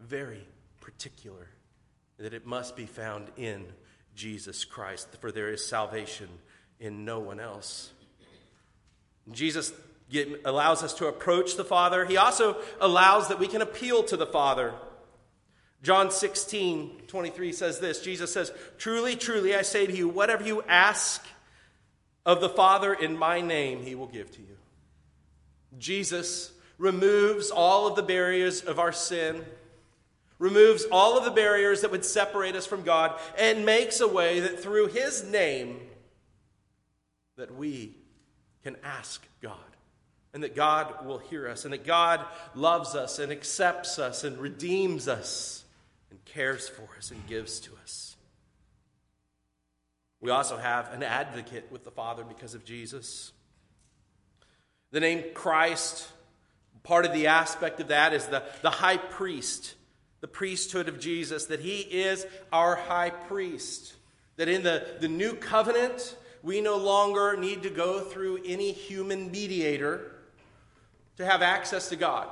very 0.00 0.46
particular 0.80 1.48
that 2.18 2.34
it 2.34 2.46
must 2.46 2.76
be 2.76 2.86
found 2.86 3.28
in 3.36 3.66
Jesus 4.14 4.64
Christ, 4.64 5.08
for 5.20 5.32
there 5.32 5.50
is 5.50 5.64
salvation 5.64 6.28
in 6.78 7.04
no 7.04 7.18
one 7.20 7.40
else. 7.40 7.90
Jesus 9.32 9.72
allows 10.44 10.82
us 10.82 10.94
to 10.94 11.06
approach 11.06 11.56
the 11.56 11.64
Father. 11.64 12.04
He 12.04 12.16
also 12.16 12.56
allows 12.80 13.28
that 13.28 13.38
we 13.38 13.48
can 13.48 13.62
appeal 13.62 14.02
to 14.04 14.16
the 14.16 14.26
Father. 14.26 14.74
John 15.84 16.10
16, 16.10 17.02
23 17.08 17.52
says 17.52 17.78
this 17.78 18.00
Jesus 18.00 18.32
says, 18.32 18.50
Truly, 18.78 19.16
truly, 19.16 19.54
I 19.54 19.60
say 19.60 19.86
to 19.86 19.94
you, 19.94 20.08
whatever 20.08 20.42
you 20.42 20.62
ask 20.62 21.22
of 22.24 22.40
the 22.40 22.48
Father 22.48 22.94
in 22.94 23.18
my 23.18 23.42
name, 23.42 23.82
he 23.82 23.94
will 23.94 24.06
give 24.06 24.30
to 24.32 24.40
you. 24.40 24.56
Jesus 25.78 26.52
removes 26.78 27.50
all 27.50 27.86
of 27.86 27.96
the 27.96 28.02
barriers 28.02 28.62
of 28.62 28.78
our 28.78 28.92
sin, 28.92 29.44
removes 30.38 30.86
all 30.90 31.18
of 31.18 31.24
the 31.26 31.30
barriers 31.30 31.82
that 31.82 31.90
would 31.90 32.04
separate 32.04 32.56
us 32.56 32.66
from 32.66 32.82
God, 32.82 33.20
and 33.36 33.66
makes 33.66 34.00
a 34.00 34.08
way 34.08 34.40
that 34.40 34.60
through 34.60 34.86
his 34.86 35.22
name 35.22 35.80
that 37.36 37.54
we 37.54 37.94
can 38.62 38.76
ask 38.82 39.22
God. 39.42 39.58
And 40.32 40.42
that 40.42 40.56
God 40.56 41.06
will 41.06 41.18
hear 41.18 41.46
us, 41.46 41.64
and 41.64 41.72
that 41.74 41.84
God 41.84 42.24
loves 42.56 42.96
us 42.96 43.20
and 43.20 43.30
accepts 43.30 44.00
us 44.00 44.24
and 44.24 44.36
redeems 44.38 45.06
us 45.06 45.63
and 46.14 46.24
cares 46.26 46.68
for 46.68 46.88
us 46.96 47.10
and 47.10 47.26
gives 47.26 47.58
to 47.58 47.72
us. 47.82 48.14
We 50.20 50.30
also 50.30 50.56
have 50.56 50.92
an 50.92 51.02
advocate 51.02 51.66
with 51.72 51.82
the 51.82 51.90
Father 51.90 52.22
because 52.22 52.54
of 52.54 52.64
Jesus. 52.64 53.32
The 54.92 55.00
name 55.00 55.24
Christ, 55.34 56.06
part 56.84 57.04
of 57.04 57.12
the 57.12 57.26
aspect 57.26 57.80
of 57.80 57.88
that 57.88 58.14
is 58.14 58.26
the, 58.26 58.44
the 58.62 58.70
high 58.70 58.98
priest. 58.98 59.74
the 60.24 60.28
priesthood 60.28 60.88
of 60.88 60.98
Jesus, 60.98 61.44
that 61.46 61.60
he 61.60 61.80
is 61.80 62.26
our 62.50 62.76
high 62.76 63.10
priest. 63.10 63.92
That 64.36 64.48
in 64.48 64.62
the, 64.62 64.96
the 64.98 65.06
new 65.06 65.34
covenant, 65.34 66.16
we 66.42 66.62
no 66.62 66.78
longer 66.78 67.36
need 67.36 67.62
to 67.64 67.68
go 67.68 68.00
through 68.00 68.40
any 68.42 68.72
human 68.72 69.30
mediator 69.30 70.12
to 71.18 71.26
have 71.26 71.42
access 71.42 71.90
to 71.90 71.96
God. 71.96 72.26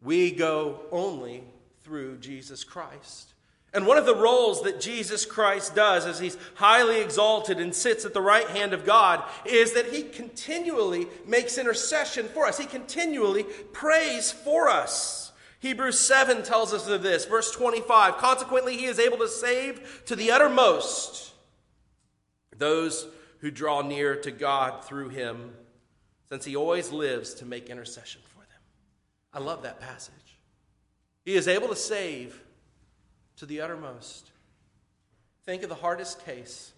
We 0.00 0.30
go 0.30 0.82
only 0.92 1.42
through 1.84 2.16
Jesus 2.18 2.64
Christ. 2.64 3.34
And 3.74 3.86
one 3.86 3.98
of 3.98 4.06
the 4.06 4.14
roles 4.14 4.62
that 4.62 4.80
Jesus 4.80 5.26
Christ 5.26 5.74
does 5.74 6.06
as 6.06 6.20
he's 6.20 6.38
highly 6.54 7.00
exalted 7.00 7.58
and 7.58 7.74
sits 7.74 8.04
at 8.04 8.14
the 8.14 8.20
right 8.20 8.48
hand 8.48 8.72
of 8.72 8.86
God 8.86 9.22
is 9.44 9.72
that 9.72 9.92
he 9.92 10.04
continually 10.04 11.08
makes 11.26 11.58
intercession 11.58 12.28
for 12.28 12.46
us. 12.46 12.56
He 12.56 12.66
continually 12.66 13.42
prays 13.72 14.30
for 14.30 14.68
us. 14.68 15.32
Hebrews 15.58 15.98
7 15.98 16.42
tells 16.42 16.72
us 16.72 16.86
of 16.88 17.02
this, 17.02 17.24
verse 17.24 17.50
25. 17.50 18.18
Consequently, 18.18 18.76
he 18.76 18.84
is 18.84 19.00
able 19.00 19.18
to 19.18 19.28
save 19.28 20.02
to 20.06 20.14
the 20.14 20.30
uttermost 20.30 21.32
those 22.56 23.06
who 23.38 23.50
draw 23.50 23.82
near 23.82 24.14
to 24.14 24.30
God 24.30 24.84
through 24.84 25.08
him, 25.08 25.52
since 26.28 26.44
he 26.44 26.54
always 26.54 26.92
lives 26.92 27.34
to 27.34 27.44
make 27.44 27.68
intercession 27.68 28.20
for 28.24 28.40
them. 28.40 28.60
I 29.32 29.40
love 29.40 29.62
that 29.62 29.80
passage. 29.80 30.14
He 31.24 31.34
is 31.34 31.48
able 31.48 31.68
to 31.68 31.76
save 31.76 32.42
to 33.36 33.46
the 33.46 33.60
uttermost. 33.60 34.30
Think 35.44 35.62
of 35.62 35.68
the 35.68 35.74
hardest 35.74 36.24
case, 36.24 36.72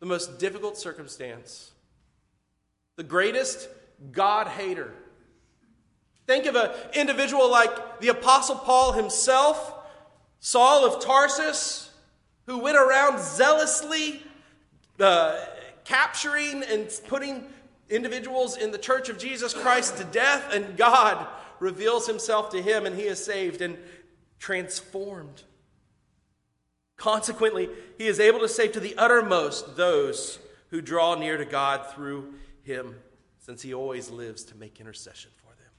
the 0.00 0.06
most 0.06 0.38
difficult 0.38 0.76
circumstance, 0.76 1.72
the 2.96 3.02
greatest 3.02 3.68
God 4.10 4.48
hater. 4.48 4.92
Think 6.26 6.46
of 6.46 6.56
an 6.56 6.70
individual 6.94 7.50
like 7.50 8.00
the 8.00 8.08
Apostle 8.08 8.56
Paul 8.56 8.92
himself, 8.92 9.74
Saul 10.40 10.84
of 10.84 11.02
Tarsus, 11.02 11.90
who 12.46 12.58
went 12.58 12.76
around 12.76 13.18
zealously 13.20 14.22
uh, 14.98 15.38
capturing 15.84 16.62
and 16.64 16.88
putting 17.06 17.44
individuals 17.90 18.56
in 18.56 18.70
the 18.70 18.78
church 18.78 19.08
of 19.08 19.18
Jesus 19.18 19.52
Christ 19.52 19.98
to 19.98 20.04
death, 20.04 20.52
and 20.52 20.76
God 20.76 21.26
reveals 21.62 22.06
himself 22.06 22.50
to 22.50 22.60
him, 22.60 22.84
and 22.84 22.96
he 22.96 23.04
is 23.04 23.24
saved. 23.24 23.62
And 23.62 23.78
transformed. 24.42 25.44
Consequently, 26.96 27.68
he 27.96 28.08
is 28.08 28.18
able 28.18 28.40
to 28.40 28.48
save 28.48 28.72
to 28.72 28.80
the 28.80 28.96
uttermost 28.98 29.76
those 29.76 30.40
who 30.70 30.82
draw 30.82 31.14
near 31.14 31.36
to 31.36 31.44
God 31.44 31.86
through 31.94 32.34
him, 32.64 32.96
since 33.38 33.62
he 33.62 33.72
always 33.72 34.10
lives 34.10 34.42
to 34.46 34.56
make 34.56 34.80
intercession 34.80 35.30
for 35.36 35.54
them. 35.54 35.70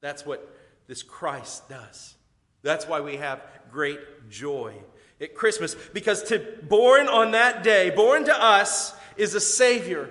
That's 0.00 0.24
what 0.24 0.48
this 0.86 1.02
Christ 1.02 1.68
does. 1.68 2.14
That's 2.62 2.86
why 2.86 3.00
we 3.00 3.16
have 3.16 3.42
great 3.72 4.30
joy 4.30 4.74
at 5.20 5.34
Christmas, 5.34 5.74
because 5.92 6.22
to 6.24 6.38
born 6.62 7.08
on 7.08 7.32
that 7.32 7.64
day, 7.64 7.90
born 7.90 8.26
to 8.26 8.44
us, 8.44 8.94
is 9.16 9.34
a 9.34 9.40
Savior 9.40 10.08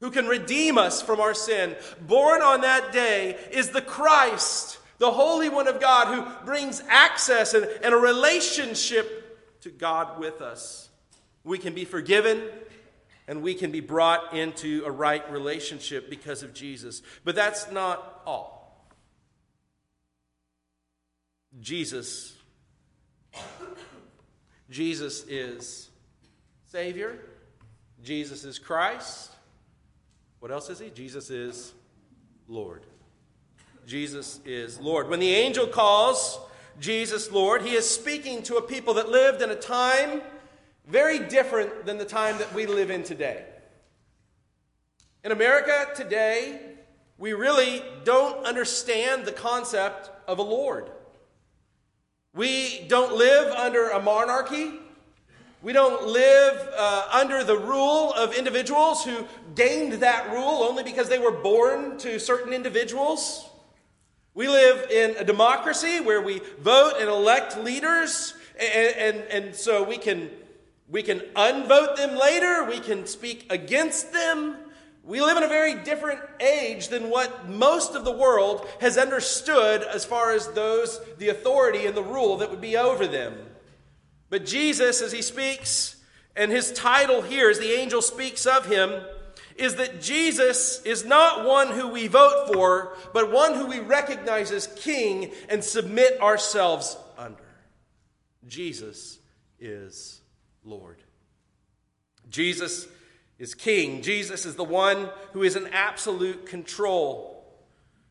who 0.00 0.10
can 0.10 0.26
redeem 0.26 0.78
us 0.78 1.02
from 1.02 1.20
our 1.20 1.34
sin. 1.34 1.76
Born 2.00 2.42
on 2.42 2.60
that 2.60 2.92
day 2.92 3.36
is 3.50 3.70
the 3.70 3.82
Christ 3.82 4.78
the 4.98 5.10
Holy 5.10 5.48
One 5.48 5.68
of 5.68 5.80
God 5.80 6.08
who 6.08 6.44
brings 6.44 6.82
access 6.88 7.54
and, 7.54 7.64
and 7.82 7.94
a 7.94 7.96
relationship 7.96 9.60
to 9.60 9.70
God 9.70 10.18
with 10.18 10.40
us. 10.40 10.88
We 11.44 11.58
can 11.58 11.74
be 11.74 11.84
forgiven 11.84 12.42
and 13.26 13.42
we 13.42 13.54
can 13.54 13.70
be 13.70 13.80
brought 13.80 14.34
into 14.34 14.82
a 14.84 14.90
right 14.90 15.28
relationship 15.30 16.10
because 16.10 16.42
of 16.42 16.52
Jesus. 16.52 17.02
But 17.24 17.34
that's 17.34 17.70
not 17.70 18.22
all. 18.26 18.86
Jesus 21.60 22.34
Jesus 24.70 25.24
is 25.28 25.88
Savior. 26.66 27.18
Jesus 28.02 28.44
is 28.44 28.58
Christ. 28.58 29.30
What 30.40 30.52
else 30.52 30.70
is 30.70 30.78
he? 30.78 30.90
Jesus 30.90 31.30
is 31.30 31.72
Lord. 32.46 32.82
Jesus 33.86 34.40
is 34.44 34.78
Lord. 34.78 35.08
When 35.08 35.20
the 35.20 35.34
angel 35.34 35.66
calls 35.66 36.38
Jesus 36.78 37.32
Lord, 37.32 37.62
he 37.62 37.74
is 37.74 37.88
speaking 37.88 38.42
to 38.44 38.56
a 38.56 38.62
people 38.62 38.94
that 38.94 39.08
lived 39.08 39.42
in 39.42 39.50
a 39.50 39.56
time 39.56 40.22
very 40.86 41.18
different 41.18 41.86
than 41.86 41.98
the 41.98 42.04
time 42.04 42.38
that 42.38 42.54
we 42.54 42.66
live 42.66 42.90
in 42.90 43.02
today. 43.02 43.44
In 45.24 45.32
America 45.32 45.86
today, 45.96 46.60
we 47.18 47.32
really 47.32 47.82
don't 48.04 48.46
understand 48.46 49.24
the 49.24 49.32
concept 49.32 50.10
of 50.28 50.38
a 50.38 50.42
Lord. 50.42 50.90
We 52.32 52.86
don't 52.86 53.16
live 53.16 53.52
under 53.52 53.88
a 53.88 54.00
monarchy. 54.00 54.70
We 55.60 55.72
don't 55.72 56.06
live 56.06 56.68
uh, 56.76 57.08
under 57.12 57.42
the 57.42 57.58
rule 57.58 58.12
of 58.12 58.32
individuals 58.32 59.04
who 59.04 59.26
gained 59.56 59.94
that 59.94 60.30
rule 60.30 60.62
only 60.62 60.84
because 60.84 61.08
they 61.08 61.18
were 61.18 61.32
born 61.32 61.98
to 61.98 62.20
certain 62.20 62.52
individuals. 62.52 63.44
We 64.34 64.46
live 64.46 64.88
in 64.88 65.16
a 65.16 65.24
democracy 65.24 65.98
where 65.98 66.22
we 66.22 66.40
vote 66.60 66.94
and 67.00 67.08
elect 67.08 67.58
leaders, 67.58 68.34
and, 68.56 68.94
and, 68.96 69.16
and 69.32 69.54
so 69.56 69.82
we 69.82 69.98
can, 69.98 70.30
we 70.88 71.02
can 71.02 71.22
unvote 71.34 71.96
them 71.96 72.16
later, 72.16 72.64
we 72.64 72.78
can 72.78 73.04
speak 73.04 73.46
against 73.50 74.12
them. 74.12 74.54
We 75.02 75.20
live 75.20 75.38
in 75.38 75.42
a 75.42 75.48
very 75.48 75.82
different 75.82 76.20
age 76.38 76.86
than 76.86 77.10
what 77.10 77.48
most 77.48 77.96
of 77.96 78.04
the 78.04 78.12
world 78.12 78.68
has 78.80 78.96
understood 78.96 79.82
as 79.82 80.04
far 80.04 80.32
as 80.32 80.46
those, 80.52 81.00
the 81.18 81.30
authority 81.30 81.86
and 81.86 81.96
the 81.96 82.02
rule 82.04 82.36
that 82.36 82.48
would 82.48 82.60
be 82.60 82.76
over 82.76 83.08
them. 83.08 83.34
But 84.30 84.44
Jesus, 84.44 85.00
as 85.00 85.12
he 85.12 85.22
speaks, 85.22 85.96
and 86.36 86.50
his 86.50 86.72
title 86.72 87.22
here, 87.22 87.50
as 87.50 87.58
the 87.58 87.72
angel 87.72 88.02
speaks 88.02 88.46
of 88.46 88.66
him, 88.66 89.02
is 89.56 89.74
that 89.74 90.00
Jesus 90.00 90.80
is 90.82 91.04
not 91.04 91.44
one 91.44 91.68
who 91.68 91.88
we 91.88 92.06
vote 92.06 92.50
for, 92.52 92.96
but 93.12 93.32
one 93.32 93.54
who 93.54 93.66
we 93.66 93.80
recognize 93.80 94.52
as 94.52 94.68
king 94.76 95.32
and 95.48 95.64
submit 95.64 96.20
ourselves 96.20 96.96
under. 97.16 97.42
Jesus 98.46 99.18
is 99.58 100.20
Lord. 100.64 100.98
Jesus 102.30 102.86
is 103.38 103.54
king. 103.54 104.02
Jesus 104.02 104.46
is 104.46 104.54
the 104.54 104.64
one 104.64 105.10
who 105.32 105.42
is 105.42 105.56
in 105.56 105.66
absolute 105.68 106.46
control. 106.46 107.37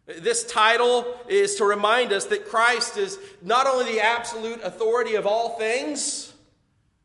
This 0.07 0.45
title 0.45 1.19
is 1.27 1.55
to 1.55 1.65
remind 1.65 2.13
us 2.13 2.25
that 2.25 2.47
Christ 2.47 2.95
is 2.95 3.19
not 3.41 3.67
only 3.67 3.91
the 3.91 3.99
absolute 3.99 4.61
authority 4.63 5.15
of 5.15 5.27
all 5.27 5.57
things, 5.57 6.33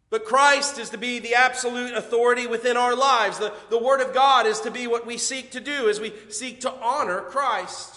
but 0.09 0.25
Christ 0.25 0.79
is 0.79 0.91
to 0.91 0.99
be 0.99 1.19
the 1.19 1.35
absolute 1.35 1.95
authority 1.95 2.47
within 2.47 2.77
our 2.77 2.95
lives. 2.95 3.39
The, 3.39 3.53
the 3.71 3.79
Word 3.79 4.01
of 4.01 4.15
God 4.15 4.47
is 4.47 4.61
to 4.61 4.71
be 4.71 4.87
what 4.87 5.05
we 5.05 5.19
seek 5.19 5.51
to 5.53 5.61
do 5.61 5.89
as 5.89 6.01
we 6.01 6.13
seek 6.29 6.61
to 6.61 6.71
honor 6.71 7.23
Christ. 7.23 7.97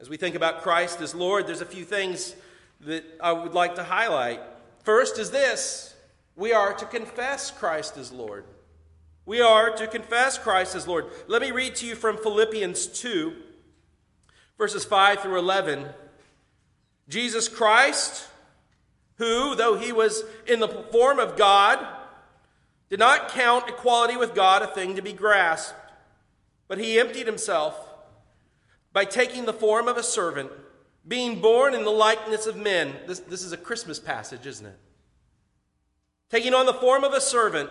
As 0.00 0.08
we 0.08 0.16
think 0.16 0.34
about 0.34 0.62
Christ 0.62 1.00
as 1.02 1.14
Lord, 1.14 1.46
there's 1.46 1.60
a 1.60 1.66
few 1.66 1.84
things 1.84 2.34
that 2.82 3.04
I 3.20 3.32
would 3.32 3.52
like 3.52 3.74
to 3.74 3.82
highlight. 3.82 4.40
First 4.84 5.18
is 5.18 5.30
this 5.30 5.94
we 6.34 6.52
are 6.52 6.72
to 6.72 6.86
confess 6.86 7.50
Christ 7.50 7.98
as 7.98 8.10
Lord. 8.10 8.44
We 9.28 9.42
are 9.42 9.68
to 9.76 9.86
confess 9.86 10.38
Christ 10.38 10.74
as 10.74 10.88
Lord. 10.88 11.04
Let 11.26 11.42
me 11.42 11.50
read 11.50 11.74
to 11.76 11.86
you 11.86 11.94
from 11.94 12.16
Philippians 12.16 12.86
2, 12.86 13.34
verses 14.56 14.86
5 14.86 15.20
through 15.20 15.38
11. 15.38 15.86
Jesus 17.10 17.46
Christ 17.46 18.26
who, 19.16 19.54
though 19.54 19.76
he 19.76 19.92
was 19.92 20.24
in 20.46 20.60
the 20.60 20.68
form 20.68 21.18
of 21.18 21.36
God, 21.36 21.86
did 22.88 22.98
not 22.98 23.28
count 23.28 23.68
equality 23.68 24.16
with 24.16 24.34
God 24.34 24.62
a 24.62 24.66
thing 24.66 24.96
to 24.96 25.02
be 25.02 25.12
grasped, 25.12 25.74
but 26.66 26.78
he 26.78 26.98
emptied 26.98 27.26
himself 27.26 27.78
by 28.94 29.04
taking 29.04 29.44
the 29.44 29.52
form 29.52 29.88
of 29.88 29.98
a 29.98 30.02
servant, 30.02 30.50
being 31.06 31.42
born 31.42 31.74
in 31.74 31.84
the 31.84 31.90
likeness 31.90 32.46
of 32.46 32.56
men. 32.56 32.94
This, 33.06 33.20
this 33.20 33.44
is 33.44 33.52
a 33.52 33.58
Christmas 33.58 34.00
passage, 34.00 34.46
isn't 34.46 34.64
it? 34.64 34.78
Taking 36.30 36.54
on 36.54 36.64
the 36.64 36.72
form 36.72 37.04
of 37.04 37.12
a 37.12 37.20
servant, 37.20 37.70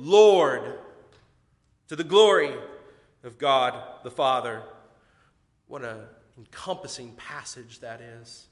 Lord 0.00 0.78
to 1.88 1.96
the 1.96 2.04
glory 2.04 2.52
of 3.22 3.36
God 3.36 3.74
the 4.02 4.10
Father. 4.10 4.62
What 5.66 5.84
an 5.84 5.98
encompassing 6.38 7.12
passage 7.12 7.80
that 7.80 8.00
is. 8.00 8.46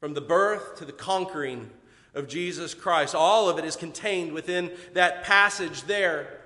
From 0.00 0.14
the 0.14 0.20
birth 0.20 0.76
to 0.78 0.84
the 0.84 0.92
conquering 0.92 1.70
of 2.14 2.28
Jesus 2.28 2.74
Christ, 2.74 3.14
all 3.14 3.50
of 3.50 3.58
it 3.58 3.64
is 3.64 3.76
contained 3.76 4.32
within 4.32 4.70
that 4.94 5.24
passage 5.24 5.82
there. 5.82 6.40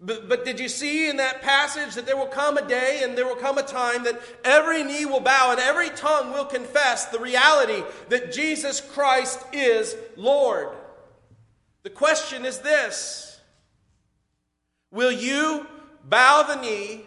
But, 0.00 0.28
but, 0.28 0.44
did 0.44 0.60
you 0.60 0.68
see 0.68 1.08
in 1.08 1.16
that 1.16 1.40
passage 1.40 1.94
that 1.94 2.04
there 2.04 2.18
will 2.18 2.26
come 2.26 2.58
a 2.58 2.68
day 2.68 3.00
and 3.02 3.16
there 3.16 3.26
will 3.26 3.34
come 3.34 3.56
a 3.56 3.62
time 3.62 4.04
that 4.04 4.20
every 4.44 4.84
knee 4.84 5.06
will 5.06 5.20
bow 5.20 5.52
and 5.52 5.60
every 5.60 5.88
tongue 5.88 6.32
will 6.32 6.44
confess 6.44 7.06
the 7.06 7.18
reality 7.18 7.82
that 8.10 8.30
Jesus 8.30 8.80
Christ 8.80 9.42
is 9.54 9.96
Lord? 10.16 10.68
The 11.82 11.90
question 11.90 12.44
is 12.44 12.58
this 12.58 13.35
Will 14.96 15.12
you 15.12 15.66
bow 16.04 16.42
the 16.44 16.54
knee 16.54 17.02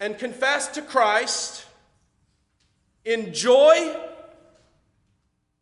and 0.00 0.18
confess 0.18 0.66
to 0.72 0.82
Christ 0.82 1.64
in 3.04 3.32
joy 3.32 3.96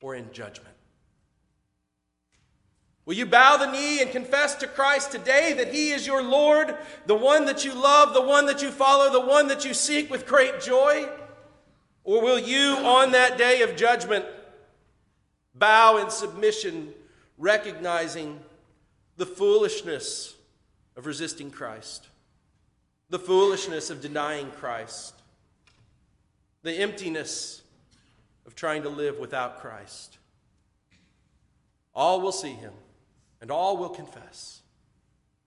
or 0.01 0.15
in 0.15 0.33
judgment? 0.33 0.75
Will 3.05 3.17
you 3.17 3.27
bow 3.27 3.59
the 3.59 3.71
knee 3.71 4.01
and 4.01 4.11
confess 4.11 4.55
to 4.55 4.67
Christ 4.67 5.13
today 5.13 5.53
that 5.53 5.75
He 5.75 5.91
is 5.91 6.07
your 6.07 6.23
Lord, 6.23 6.75
the 7.05 7.15
one 7.15 7.45
that 7.45 7.67
you 7.67 7.75
love, 7.75 8.15
the 8.15 8.23
one 8.23 8.47
that 8.47 8.63
you 8.63 8.71
follow, 8.71 9.13
the 9.13 9.21
one 9.21 9.49
that 9.49 9.67
you 9.67 9.75
seek 9.75 10.11
with 10.11 10.27
great 10.27 10.63
joy? 10.63 11.07
Or 12.03 12.23
will 12.23 12.39
you, 12.39 12.79
on 12.79 13.13
that 13.13 13.37
day 13.37 13.61
of 13.61 13.77
judgment, 13.77 14.25
bow 15.55 15.99
in 15.99 16.09
submission, 16.09 16.95
recognizing 17.37 18.41
the 19.19 19.27
foolishness 19.27 20.37
of 20.97 21.07
resisting 21.07 21.51
Christ, 21.51 22.09
the 23.11 23.19
foolishness 23.19 23.91
of 23.91 24.01
denying 24.01 24.51
Christ, 24.51 25.15
the 26.63 26.75
emptiness 26.75 27.63
of 28.47 28.55
trying 28.55 28.83
to 28.83 28.89
live 28.89 29.19
without 29.19 29.61
Christ? 29.61 30.19
All 31.95 32.21
will 32.21 32.33
see 32.33 32.53
Him 32.53 32.73
and 33.41 33.51
all 33.51 33.77
will 33.77 33.91
confess. 33.91 34.63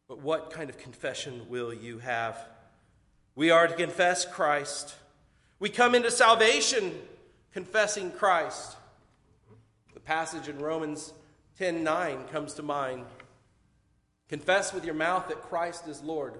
But 0.07 0.21
what 0.21 0.51
kind 0.51 0.69
of 0.69 0.77
confession 0.77 1.47
will 1.49 1.73
you 1.73 1.99
have? 1.99 2.37
We 3.35 3.49
are 3.49 3.67
to 3.67 3.73
confess 3.73 4.25
Christ. 4.25 4.95
We 5.59 5.69
come 5.69 5.95
into 5.95 6.11
salvation 6.11 6.93
confessing 7.51 8.11
Christ. 8.11 8.75
The 9.93 9.99
passage 9.99 10.49
in 10.49 10.59
Romans 10.59 11.13
10:9 11.57 12.27
comes 12.27 12.53
to 12.55 12.63
mind. 12.63 13.05
Confess 14.27 14.73
with 14.73 14.85
your 14.85 14.95
mouth 14.95 15.27
that 15.27 15.43
Christ 15.43 15.87
is 15.87 16.01
Lord. 16.01 16.39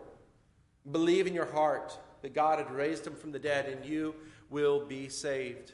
Believe 0.89 1.27
in 1.27 1.33
your 1.33 1.51
heart 1.51 1.97
that 2.21 2.33
God 2.33 2.59
had 2.59 2.71
raised 2.71 3.05
him 3.05 3.15
from 3.15 3.31
the 3.31 3.39
dead 3.39 3.67
and 3.67 3.85
you 3.85 4.15
will 4.49 4.85
be 4.85 5.09
saved. 5.09 5.73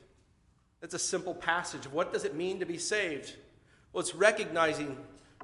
That's 0.82 0.94
a 0.94 1.00
simple 1.00 1.36
passage. 1.36 1.86
What 1.86 2.12
does 2.12 2.26
it 2.26 2.36
mean 2.36 2.60
to 2.60 2.66
be 2.66 2.78
saved? 2.78 3.36
Well, 3.94 4.02
it's 4.02 4.16
recognizing 4.16 4.98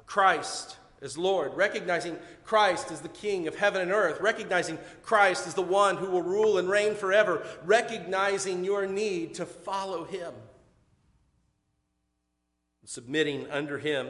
Christ 0.06 0.76
as 1.00 1.16
Lord, 1.16 1.54
recognizing 1.54 2.18
Christ 2.44 2.90
as 2.90 3.00
the 3.00 3.08
King 3.08 3.46
of 3.46 3.54
heaven 3.54 3.80
and 3.80 3.92
earth, 3.92 4.20
recognizing 4.20 4.78
Christ 5.02 5.46
as 5.46 5.54
the 5.54 5.62
one 5.62 5.96
who 5.96 6.10
will 6.10 6.22
rule 6.22 6.58
and 6.58 6.68
reign 6.68 6.94
forever, 6.94 7.46
recognizing 7.64 8.64
your 8.64 8.86
need 8.86 9.34
to 9.34 9.46
follow 9.46 10.04
Him, 10.04 10.32
submitting 12.84 13.48
under 13.50 13.78
Him, 13.78 14.08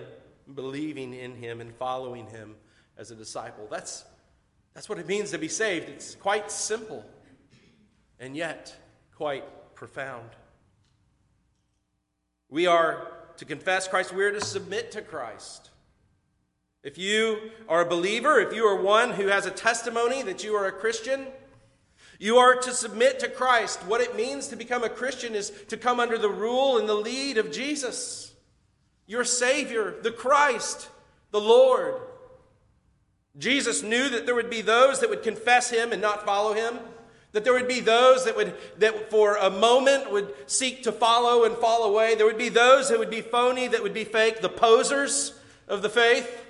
believing 0.55 1.15
in 1.15 1.35
Him, 1.35 1.61
and 1.61 1.75
following 1.75 2.27
Him 2.27 2.57
as 2.97 3.11
a 3.11 3.15
disciple. 3.15 3.67
That's, 3.71 4.05
that's 4.75 4.89
what 4.89 4.99
it 4.99 5.07
means 5.07 5.31
to 5.31 5.39
be 5.39 5.49
saved. 5.49 5.89
It's 5.89 6.15
quite 6.15 6.51
simple 6.51 7.05
and 8.19 8.37
yet 8.37 8.75
quite 9.17 9.75
profound. 9.75 10.31
We 12.49 12.67
are 12.67 13.07
to 13.37 13.45
confess 13.45 13.87
Christ, 13.87 14.13
we 14.13 14.25
are 14.25 14.33
to 14.33 14.41
submit 14.41 14.93
to 14.93 15.03
Christ. 15.03 15.71
If 16.83 16.99
you 16.99 17.51
are 17.69 17.83
a 17.83 17.89
believer, 17.89 18.41
if 18.41 18.55
you 18.55 18.65
are 18.65 18.81
one 18.81 19.11
who 19.11 19.27
has 19.27 19.47
a 19.47 19.51
testimony 19.51 20.23
that 20.23 20.45
you 20.45 20.55
are 20.55 20.67
a 20.67 20.73
Christian, 20.73 21.27
you 22.19 22.39
are 22.39 22.57
to 22.57 22.73
submit 22.73 23.21
to 23.21 23.29
Christ. 23.29 23.81
What 23.87 24.01
it 24.01 24.17
means 24.17 24.49
to 24.49 24.57
become 24.57 24.83
a 24.83 24.89
Christian 24.89 25.35
is 25.35 25.51
to 25.69 25.77
come 25.77 26.01
under 26.01 26.19
the 26.19 26.31
rule 26.31 26.79
and 26.79 26.89
the 26.89 26.95
lead 26.95 27.39
of 27.39 27.53
Jesus, 27.53 28.28
your 29.09 29.25
Savior, 29.25 29.97
the 30.03 30.12
Christ, 30.12 30.88
the 31.33 31.40
Lord. 31.40 31.94
Jesus 33.37 33.83
knew 33.83 34.09
that 34.11 34.27
there 34.27 34.35
would 34.35 34.51
be 34.51 34.61
those 34.61 35.01
that 35.01 35.11
would 35.11 35.25
confess 35.25 35.71
him 35.71 35.90
and 35.92 36.01
not 36.01 36.25
follow 36.25 36.53
him. 36.53 36.79
That 37.33 37.44
there 37.44 37.53
would 37.53 37.68
be 37.68 37.81
those 37.81 38.25
that 38.25 38.37
would 38.37 38.55
that 38.79 39.11
for 39.11 39.37
a 39.37 39.51
moment 39.51 40.11
would 40.11 40.35
seek 40.47 40.83
to 40.85 40.92
follow 40.92 41.44
and 41.44 41.57
fall 41.57 41.85
away. 41.85 42.14
There 42.14 42.27
would 42.27 42.38
be 42.38 42.49
those 42.49 42.88
that 42.88 42.99
would 42.99 43.11
be 43.11 43.21
phony, 43.21 43.66
that 43.68 43.83
would 43.83 43.92
be 43.92 44.05
fake, 44.05 44.40
the 44.40 44.49
posers 44.49 45.38
of 45.66 45.83
the 45.83 45.90
faith. 45.90 46.47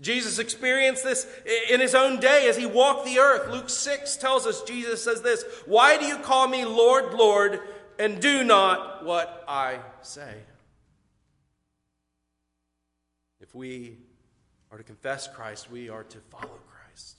Jesus 0.00 0.38
experienced 0.38 1.02
this 1.02 1.26
in 1.70 1.80
his 1.80 1.94
own 1.94 2.20
day 2.20 2.46
as 2.48 2.56
he 2.56 2.66
walked 2.66 3.04
the 3.04 3.18
earth. 3.18 3.50
Luke 3.50 3.68
6 3.68 4.16
tells 4.18 4.46
us 4.46 4.62
Jesus 4.62 5.02
says 5.02 5.22
this 5.22 5.44
Why 5.66 5.98
do 5.98 6.04
you 6.04 6.18
call 6.18 6.46
me 6.46 6.64
Lord, 6.64 7.14
Lord, 7.14 7.60
and 7.98 8.20
do 8.20 8.44
not 8.44 9.04
what 9.04 9.44
I 9.48 9.80
say? 10.02 10.34
If 13.48 13.54
we 13.54 13.96
are 14.70 14.76
to 14.76 14.84
confess 14.84 15.26
Christ, 15.26 15.70
we 15.70 15.88
are 15.88 16.04
to 16.04 16.18
follow 16.28 16.60
Christ. 16.68 17.16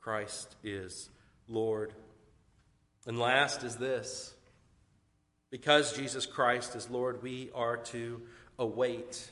Christ 0.00 0.54
is 0.62 1.10
Lord. 1.48 1.92
And 3.04 3.18
last 3.18 3.64
is 3.64 3.74
this 3.74 4.32
because 5.50 5.96
Jesus 5.96 6.24
Christ 6.24 6.76
is 6.76 6.88
Lord, 6.88 7.20
we 7.20 7.50
are 7.52 7.78
to 7.78 8.22
await 8.60 9.28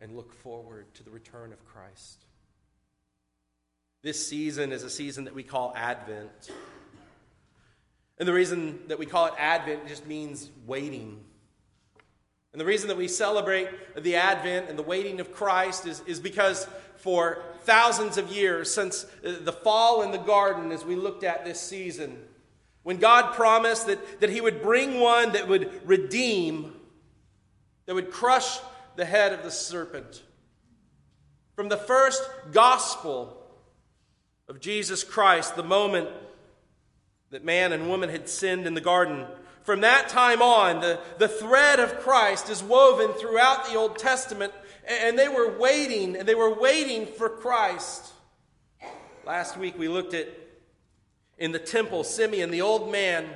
and 0.00 0.14
look 0.14 0.32
forward 0.32 0.86
to 0.94 1.02
the 1.02 1.10
return 1.10 1.52
of 1.52 1.64
Christ. 1.64 2.24
This 4.02 4.28
season 4.28 4.70
is 4.70 4.84
a 4.84 4.90
season 4.90 5.24
that 5.24 5.34
we 5.34 5.42
call 5.42 5.72
Advent. 5.74 6.52
And 8.16 8.28
the 8.28 8.32
reason 8.32 8.78
that 8.86 9.00
we 9.00 9.06
call 9.06 9.26
it 9.26 9.34
Advent 9.38 9.88
just 9.88 10.06
means 10.06 10.50
waiting. 10.66 11.24
And 12.52 12.60
the 12.60 12.64
reason 12.64 12.88
that 12.88 12.96
we 12.96 13.08
celebrate 13.08 13.68
the 13.96 14.16
Advent 14.16 14.68
and 14.68 14.78
the 14.78 14.82
waiting 14.82 15.20
of 15.20 15.32
Christ 15.32 15.86
is, 15.86 16.02
is 16.06 16.18
because 16.18 16.66
for 16.96 17.42
thousands 17.62 18.16
of 18.16 18.32
years, 18.32 18.72
since 18.72 19.04
uh, 19.24 19.34
the 19.40 19.52
fall 19.52 20.02
in 20.02 20.10
the 20.10 20.18
garden, 20.18 20.72
as 20.72 20.84
we 20.84 20.96
looked 20.96 21.24
at 21.24 21.44
this 21.44 21.60
season, 21.60 22.18
when 22.82 22.96
God 22.96 23.34
promised 23.34 23.86
that, 23.86 24.20
that 24.20 24.30
He 24.30 24.40
would 24.40 24.62
bring 24.62 24.98
one 25.00 25.32
that 25.32 25.46
would 25.46 25.86
redeem, 25.86 26.74
that 27.86 27.94
would 27.94 28.10
crush 28.10 28.58
the 28.96 29.04
head 29.04 29.32
of 29.32 29.42
the 29.42 29.50
serpent. 29.50 30.22
From 31.54 31.68
the 31.68 31.76
first 31.76 32.22
gospel 32.52 33.36
of 34.48 34.60
Jesus 34.60 35.04
Christ, 35.04 35.54
the 35.54 35.62
moment 35.62 36.08
that 37.30 37.44
man 37.44 37.72
and 37.72 37.88
woman 37.88 38.08
had 38.08 38.28
sinned 38.28 38.66
in 38.66 38.74
the 38.74 38.80
garden, 38.80 39.26
from 39.68 39.82
that 39.82 40.08
time 40.08 40.40
on, 40.40 40.80
the, 40.80 40.98
the 41.18 41.28
thread 41.28 41.78
of 41.78 42.00
Christ 42.00 42.48
is 42.48 42.62
woven 42.62 43.12
throughout 43.12 43.66
the 43.66 43.74
Old 43.74 43.98
Testament, 43.98 44.50
and 44.86 45.18
they 45.18 45.28
were 45.28 45.58
waiting, 45.58 46.16
and 46.16 46.26
they 46.26 46.34
were 46.34 46.58
waiting 46.58 47.04
for 47.04 47.28
Christ. 47.28 48.10
Last 49.26 49.58
week 49.58 49.78
we 49.78 49.88
looked 49.88 50.14
at 50.14 50.26
in 51.36 51.52
the 51.52 51.58
temple, 51.58 52.02
Simeon, 52.02 52.50
the 52.50 52.62
old 52.62 52.90
man, 52.90 53.26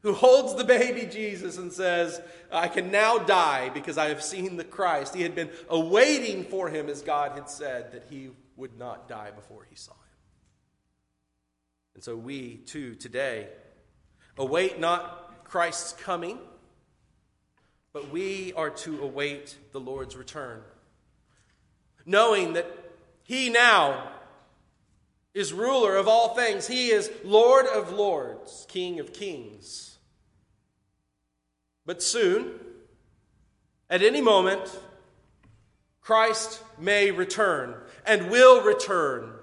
who 0.00 0.14
holds 0.14 0.54
the 0.54 0.64
baby 0.64 1.04
Jesus 1.04 1.58
and 1.58 1.70
says, 1.70 2.18
I 2.50 2.68
can 2.68 2.90
now 2.90 3.18
die 3.18 3.68
because 3.68 3.98
I 3.98 4.08
have 4.08 4.22
seen 4.22 4.56
the 4.56 4.64
Christ. 4.64 5.14
He 5.14 5.20
had 5.20 5.34
been 5.34 5.50
awaiting 5.68 6.44
for 6.44 6.70
him 6.70 6.88
as 6.88 7.02
God 7.02 7.32
had 7.32 7.50
said 7.50 7.92
that 7.92 8.06
he 8.08 8.30
would 8.56 8.78
not 8.78 9.06
die 9.06 9.32
before 9.32 9.66
he 9.68 9.76
saw 9.76 9.92
him. 9.92 9.98
And 11.96 12.02
so 12.02 12.16
we 12.16 12.56
too 12.56 12.94
today 12.94 13.48
await 14.38 14.80
not 14.80 15.21
Christ's 15.52 15.92
coming, 15.92 16.38
but 17.92 18.10
we 18.10 18.54
are 18.54 18.70
to 18.70 19.02
await 19.02 19.54
the 19.72 19.80
Lord's 19.80 20.16
return, 20.16 20.62
knowing 22.06 22.54
that 22.54 22.66
he 23.22 23.50
now 23.50 24.12
is 25.34 25.52
ruler 25.52 25.94
of 25.96 26.08
all 26.08 26.34
things. 26.34 26.66
He 26.66 26.88
is 26.88 27.10
Lord 27.22 27.66
of 27.66 27.92
lords, 27.92 28.64
King 28.70 28.98
of 28.98 29.12
kings. 29.12 29.98
But 31.84 32.02
soon, 32.02 32.52
at 33.90 34.02
any 34.02 34.22
moment, 34.22 34.80
Christ 36.00 36.62
may 36.78 37.10
return 37.10 37.74
and 38.06 38.30
will 38.30 38.62
return. 38.62 39.34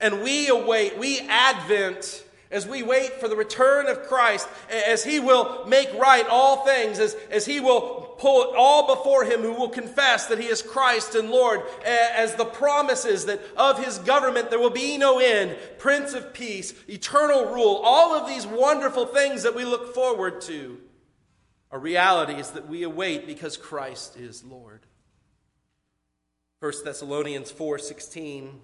And 0.00 0.24
we 0.24 0.48
await, 0.48 0.98
we 0.98 1.20
advent 1.20 2.23
as 2.54 2.66
we 2.66 2.82
wait 2.82 3.20
for 3.20 3.28
the 3.28 3.36
return 3.36 3.86
of 3.86 4.04
Christ, 4.04 4.48
as 4.70 5.04
He 5.04 5.20
will 5.20 5.66
make 5.66 5.92
right 5.98 6.26
all 6.28 6.64
things, 6.64 6.98
as, 6.98 7.14
as 7.30 7.44
He 7.44 7.60
will 7.60 8.14
pull 8.18 8.54
all 8.56 8.86
before 8.94 9.24
him, 9.24 9.42
who 9.42 9.52
will 9.52 9.68
confess 9.68 10.26
that 10.26 10.38
he 10.38 10.46
is 10.46 10.62
Christ 10.62 11.14
and 11.14 11.30
Lord, 11.30 11.62
as 11.84 12.34
the 12.34 12.44
promises 12.44 13.26
that 13.26 13.40
of 13.56 13.84
his 13.84 13.98
government 13.98 14.50
there 14.50 14.58
will 14.58 14.70
be 14.70 14.96
no 14.96 15.18
end, 15.18 15.56
Prince 15.78 16.14
of 16.14 16.32
Peace, 16.32 16.74
eternal 16.88 17.52
rule, 17.52 17.80
all 17.84 18.14
of 18.14 18.28
these 18.28 18.46
wonderful 18.46 19.06
things 19.06 19.42
that 19.42 19.54
we 19.54 19.64
look 19.64 19.94
forward 19.94 20.40
to 20.42 20.80
are 21.70 21.78
realities 21.78 22.50
that 22.50 22.68
we 22.68 22.82
await 22.82 23.26
because 23.26 23.56
Christ 23.56 24.16
is 24.16 24.44
Lord. 24.44 24.86
1 26.60 26.72
Thessalonians 26.84 27.52
4:16 27.52 28.60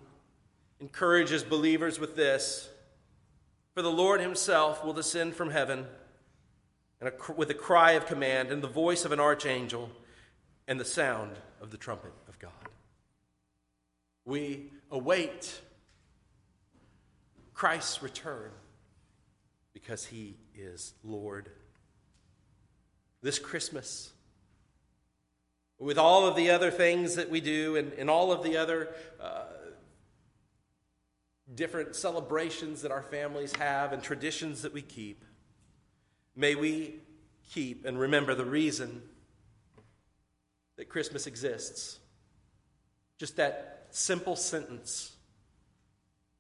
encourages 0.81 1.43
believers 1.43 1.99
with 1.99 2.17
this, 2.17 2.71
for 3.81 3.85
the 3.85 3.91
Lord 3.91 4.21
himself 4.21 4.85
will 4.85 4.93
descend 4.93 5.35
from 5.35 5.49
heaven 5.49 5.87
and 7.01 7.09
a, 7.09 7.33
with 7.33 7.49
a 7.49 7.55
cry 7.55 7.93
of 7.93 8.05
command 8.05 8.51
and 8.53 8.61
the 8.61 8.69
voice 8.69 9.07
of 9.07 9.13
an 9.13 9.19
archangel 9.19 9.91
and 10.69 10.79
the 10.79 10.85
sound 10.85 11.39
of 11.63 11.71
the 11.71 11.79
trumpet 11.79 12.13
of 12.29 12.39
God. 12.39 12.53
We 14.27 14.71
await 14.91 15.63
Christ's 17.55 18.03
return 18.03 18.51
because 19.73 20.05
he 20.05 20.37
is 20.55 20.93
Lord. 21.03 21.49
This 23.23 23.39
Christmas, 23.39 24.13
with 25.79 25.97
all 25.97 26.29
of 26.29 26.37
the 26.37 26.51
other 26.51 26.71
things 26.71 27.15
that 27.15 27.31
we 27.31 27.41
do 27.41 27.77
and, 27.77 27.95
and 27.95 28.11
all 28.11 28.31
of 28.31 28.43
the 28.43 28.59
other 28.59 28.91
uh, 29.19 29.45
different 31.55 31.97
celebrations 31.97 32.83
that 32.83 32.93
our 32.93 33.03
families 33.03 33.55
have 33.57 33.93
and 33.93 34.03
traditions 34.03 34.63
that 34.63 34.73
we 34.73 34.83
keep, 34.83 35.25
May 36.37 36.55
we 36.55 36.95
keep 37.53 37.85
and 37.85 37.99
remember 37.99 38.35
the 38.35 38.45
reason 38.45 39.03
that 40.77 40.89
Christmas 40.89 41.27
exists. 41.27 41.99
Just 43.19 43.37
that 43.37 43.89
simple 43.91 44.37
sentence 44.37 45.13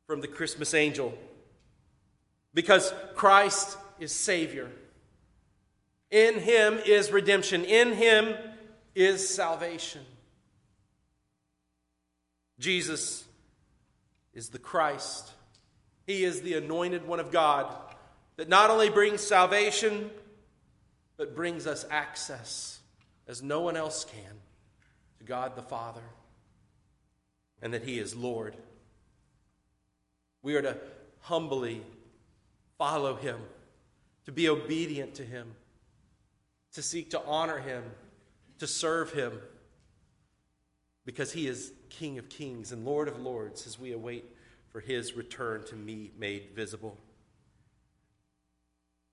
from 0.07 0.20
the 0.20 0.29
Christmas 0.29 0.73
angel. 0.73 1.12
Because 2.55 2.94
Christ 3.14 3.77
is 3.99 4.12
Savior. 4.12 4.70
In 6.11 6.40
Him 6.40 6.79
is 6.87 7.12
redemption, 7.12 7.64
in 7.64 7.92
Him 7.92 8.35
is 8.94 9.29
salvation. 9.29 10.01
Jesus 12.59 13.25
is 14.34 14.50
the 14.50 14.58
Christ, 14.58 15.30
He 16.06 16.24
is 16.24 16.42
the 16.42 16.54
anointed 16.54 17.06
one 17.06 17.20
of 17.20 17.30
God 17.30 17.74
that 18.36 18.48
not 18.48 18.70
only 18.70 18.88
brings 18.88 19.20
salvation, 19.20 20.10
but 21.16 21.36
brings 21.36 21.66
us 21.66 21.84
access 21.90 22.80
as 23.28 23.42
no 23.42 23.60
one 23.60 23.76
else 23.76 24.04
can 24.04 24.40
to 25.18 25.24
God 25.24 25.56
the 25.56 25.62
Father, 25.62 26.02
and 27.60 27.74
that 27.74 27.84
He 27.84 27.98
is 27.98 28.16
Lord. 28.16 28.56
We 30.42 30.54
are 30.56 30.62
to 30.62 30.76
humbly 31.20 31.82
follow 32.78 33.16
Him, 33.16 33.38
to 34.24 34.32
be 34.32 34.48
obedient 34.48 35.14
to 35.16 35.22
Him, 35.22 35.54
to 36.72 36.82
seek 36.82 37.10
to 37.10 37.22
honor 37.26 37.58
Him, 37.58 37.84
to 38.58 38.66
serve 38.66 39.12
Him, 39.12 39.38
because 41.04 41.32
He 41.32 41.46
is 41.46 41.72
King 41.90 42.18
of 42.18 42.29
kings 42.29 42.72
and 42.72 42.85
Lord 42.85 43.09
of 43.09 43.20
lords 43.20 43.66
as 43.66 43.79
we 43.79 43.92
await 43.92 44.24
for 44.70 44.81
His 44.81 45.14
return 45.14 45.64
to 45.64 45.74
be 45.74 46.12
made 46.16 46.50
visible. 46.55 46.96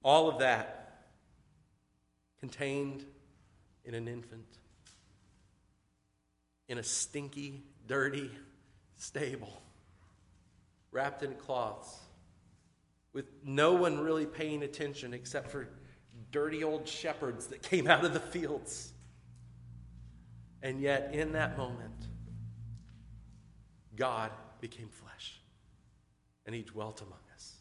All 0.03 0.29
of 0.29 0.39
that 0.39 1.05
contained 2.39 3.03
in 3.83 3.93
an 3.93 4.07
infant, 4.07 4.45
in 6.69 6.77
a 6.77 6.83
stinky, 6.83 7.63
dirty 7.87 8.31
stable, 8.95 9.61
wrapped 10.91 11.23
in 11.23 11.33
cloths, 11.35 11.99
with 13.13 13.25
no 13.43 13.73
one 13.73 13.99
really 13.99 14.25
paying 14.25 14.63
attention 14.63 15.13
except 15.13 15.49
for 15.49 15.67
dirty 16.31 16.63
old 16.63 16.87
shepherds 16.87 17.47
that 17.47 17.61
came 17.61 17.87
out 17.87 18.05
of 18.05 18.13
the 18.13 18.19
fields. 18.19 18.93
And 20.61 20.79
yet, 20.81 21.11
in 21.13 21.33
that 21.33 21.57
moment, 21.57 22.07
God 23.97 24.31
became 24.61 24.87
flesh 24.87 25.41
and 26.45 26.55
he 26.55 26.61
dwelt 26.61 27.01
among 27.01 27.19
us. 27.33 27.55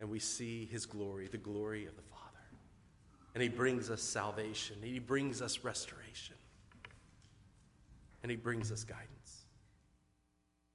and 0.00 0.10
we 0.10 0.18
see 0.18 0.66
his 0.66 0.84
glory, 0.84 1.28
the 1.28 1.38
glory 1.38 1.86
of 1.86 1.94
the 1.94 2.02
Father. 2.02 2.18
And 3.34 3.42
he 3.42 3.48
brings 3.48 3.88
us 3.88 4.02
salvation, 4.02 4.76
he 4.82 4.98
brings 4.98 5.40
us 5.40 5.62
restoration, 5.62 6.34
and 8.22 8.28
he 8.28 8.36
brings 8.36 8.72
us 8.72 8.82
guidance 8.82 9.44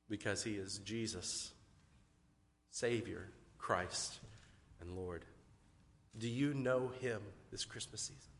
because 0.10 0.43
he 0.43 0.54
is 0.54 0.80
Jesus, 0.80 1.52
Savior, 2.71 3.30
Christ, 3.58 4.19
and 4.80 4.95
Lord. 4.95 5.26
Do 6.17 6.30
you 6.30 6.54
know 6.54 6.91
him 7.02 7.21
this 7.52 7.65
Christmas 7.65 8.00
season? 8.00 8.32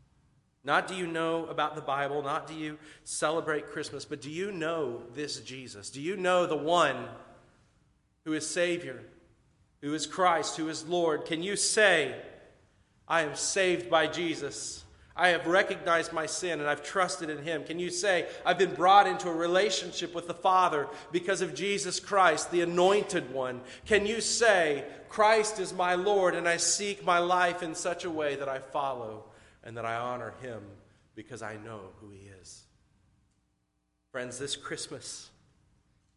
Not 0.64 0.88
do 0.88 0.94
you 0.94 1.06
know 1.06 1.46
about 1.46 1.76
the 1.76 1.80
Bible, 1.80 2.22
not 2.22 2.46
do 2.46 2.54
you 2.54 2.78
celebrate 3.04 3.70
Christmas, 3.70 4.04
but 4.04 4.20
do 4.20 4.30
you 4.30 4.52
know 4.52 5.02
this 5.14 5.40
Jesus? 5.40 5.88
Do 5.88 6.00
you 6.00 6.16
know 6.16 6.46
the 6.46 6.56
one 6.56 7.06
who 8.24 8.32
is 8.32 8.46
Savior? 8.46 9.02
who 9.80 9.94
is 9.94 10.06
Christ, 10.06 10.56
who 10.56 10.68
is 10.68 10.86
Lord, 10.86 11.24
can 11.24 11.42
you 11.42 11.56
say, 11.56 12.14
I 13.06 13.22
am 13.22 13.34
saved 13.36 13.88
by 13.88 14.06
Jesus? 14.06 14.84
I 15.16 15.28
have 15.28 15.46
recognized 15.46 16.12
my 16.12 16.26
sin 16.26 16.60
and 16.60 16.68
I've 16.68 16.84
trusted 16.84 17.28
in 17.28 17.42
him. 17.42 17.64
Can 17.64 17.78
you 17.80 17.90
say, 17.90 18.26
I've 18.46 18.58
been 18.58 18.74
brought 18.74 19.08
into 19.08 19.28
a 19.28 19.34
relationship 19.34 20.14
with 20.14 20.28
the 20.28 20.34
Father 20.34 20.86
because 21.10 21.40
of 21.40 21.54
Jesus 21.54 21.98
Christ, 21.98 22.52
the 22.52 22.60
anointed 22.60 23.32
one? 23.32 23.60
Can 23.84 24.06
you 24.06 24.20
say, 24.20 24.84
Christ 25.08 25.58
is 25.58 25.72
my 25.72 25.94
Lord 25.94 26.36
and 26.36 26.48
I 26.48 26.56
seek 26.56 27.04
my 27.04 27.18
life 27.18 27.64
in 27.64 27.74
such 27.74 28.04
a 28.04 28.10
way 28.10 28.36
that 28.36 28.48
I 28.48 28.58
follow 28.58 29.24
and 29.68 29.76
that 29.76 29.84
I 29.84 29.96
honor 29.96 30.32
him 30.40 30.62
because 31.14 31.42
I 31.42 31.58
know 31.62 31.90
who 32.00 32.08
he 32.10 32.30
is? 32.40 32.64
Friends, 34.10 34.38
this 34.38 34.56
Christmas, 34.56 35.28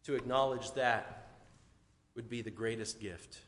to 0.04 0.14
acknowledge 0.14 0.72
that 0.72 1.28
would 2.16 2.30
be 2.30 2.40
the 2.40 2.50
greatest 2.50 2.98
gift 2.98 3.40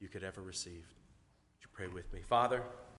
you 0.00 0.08
could 0.08 0.22
ever 0.22 0.42
receive. 0.42 0.84
Would 0.84 1.62
you 1.62 1.68
pray 1.72 1.86
with 1.86 2.12
me? 2.12 2.20
Father, 2.20 2.62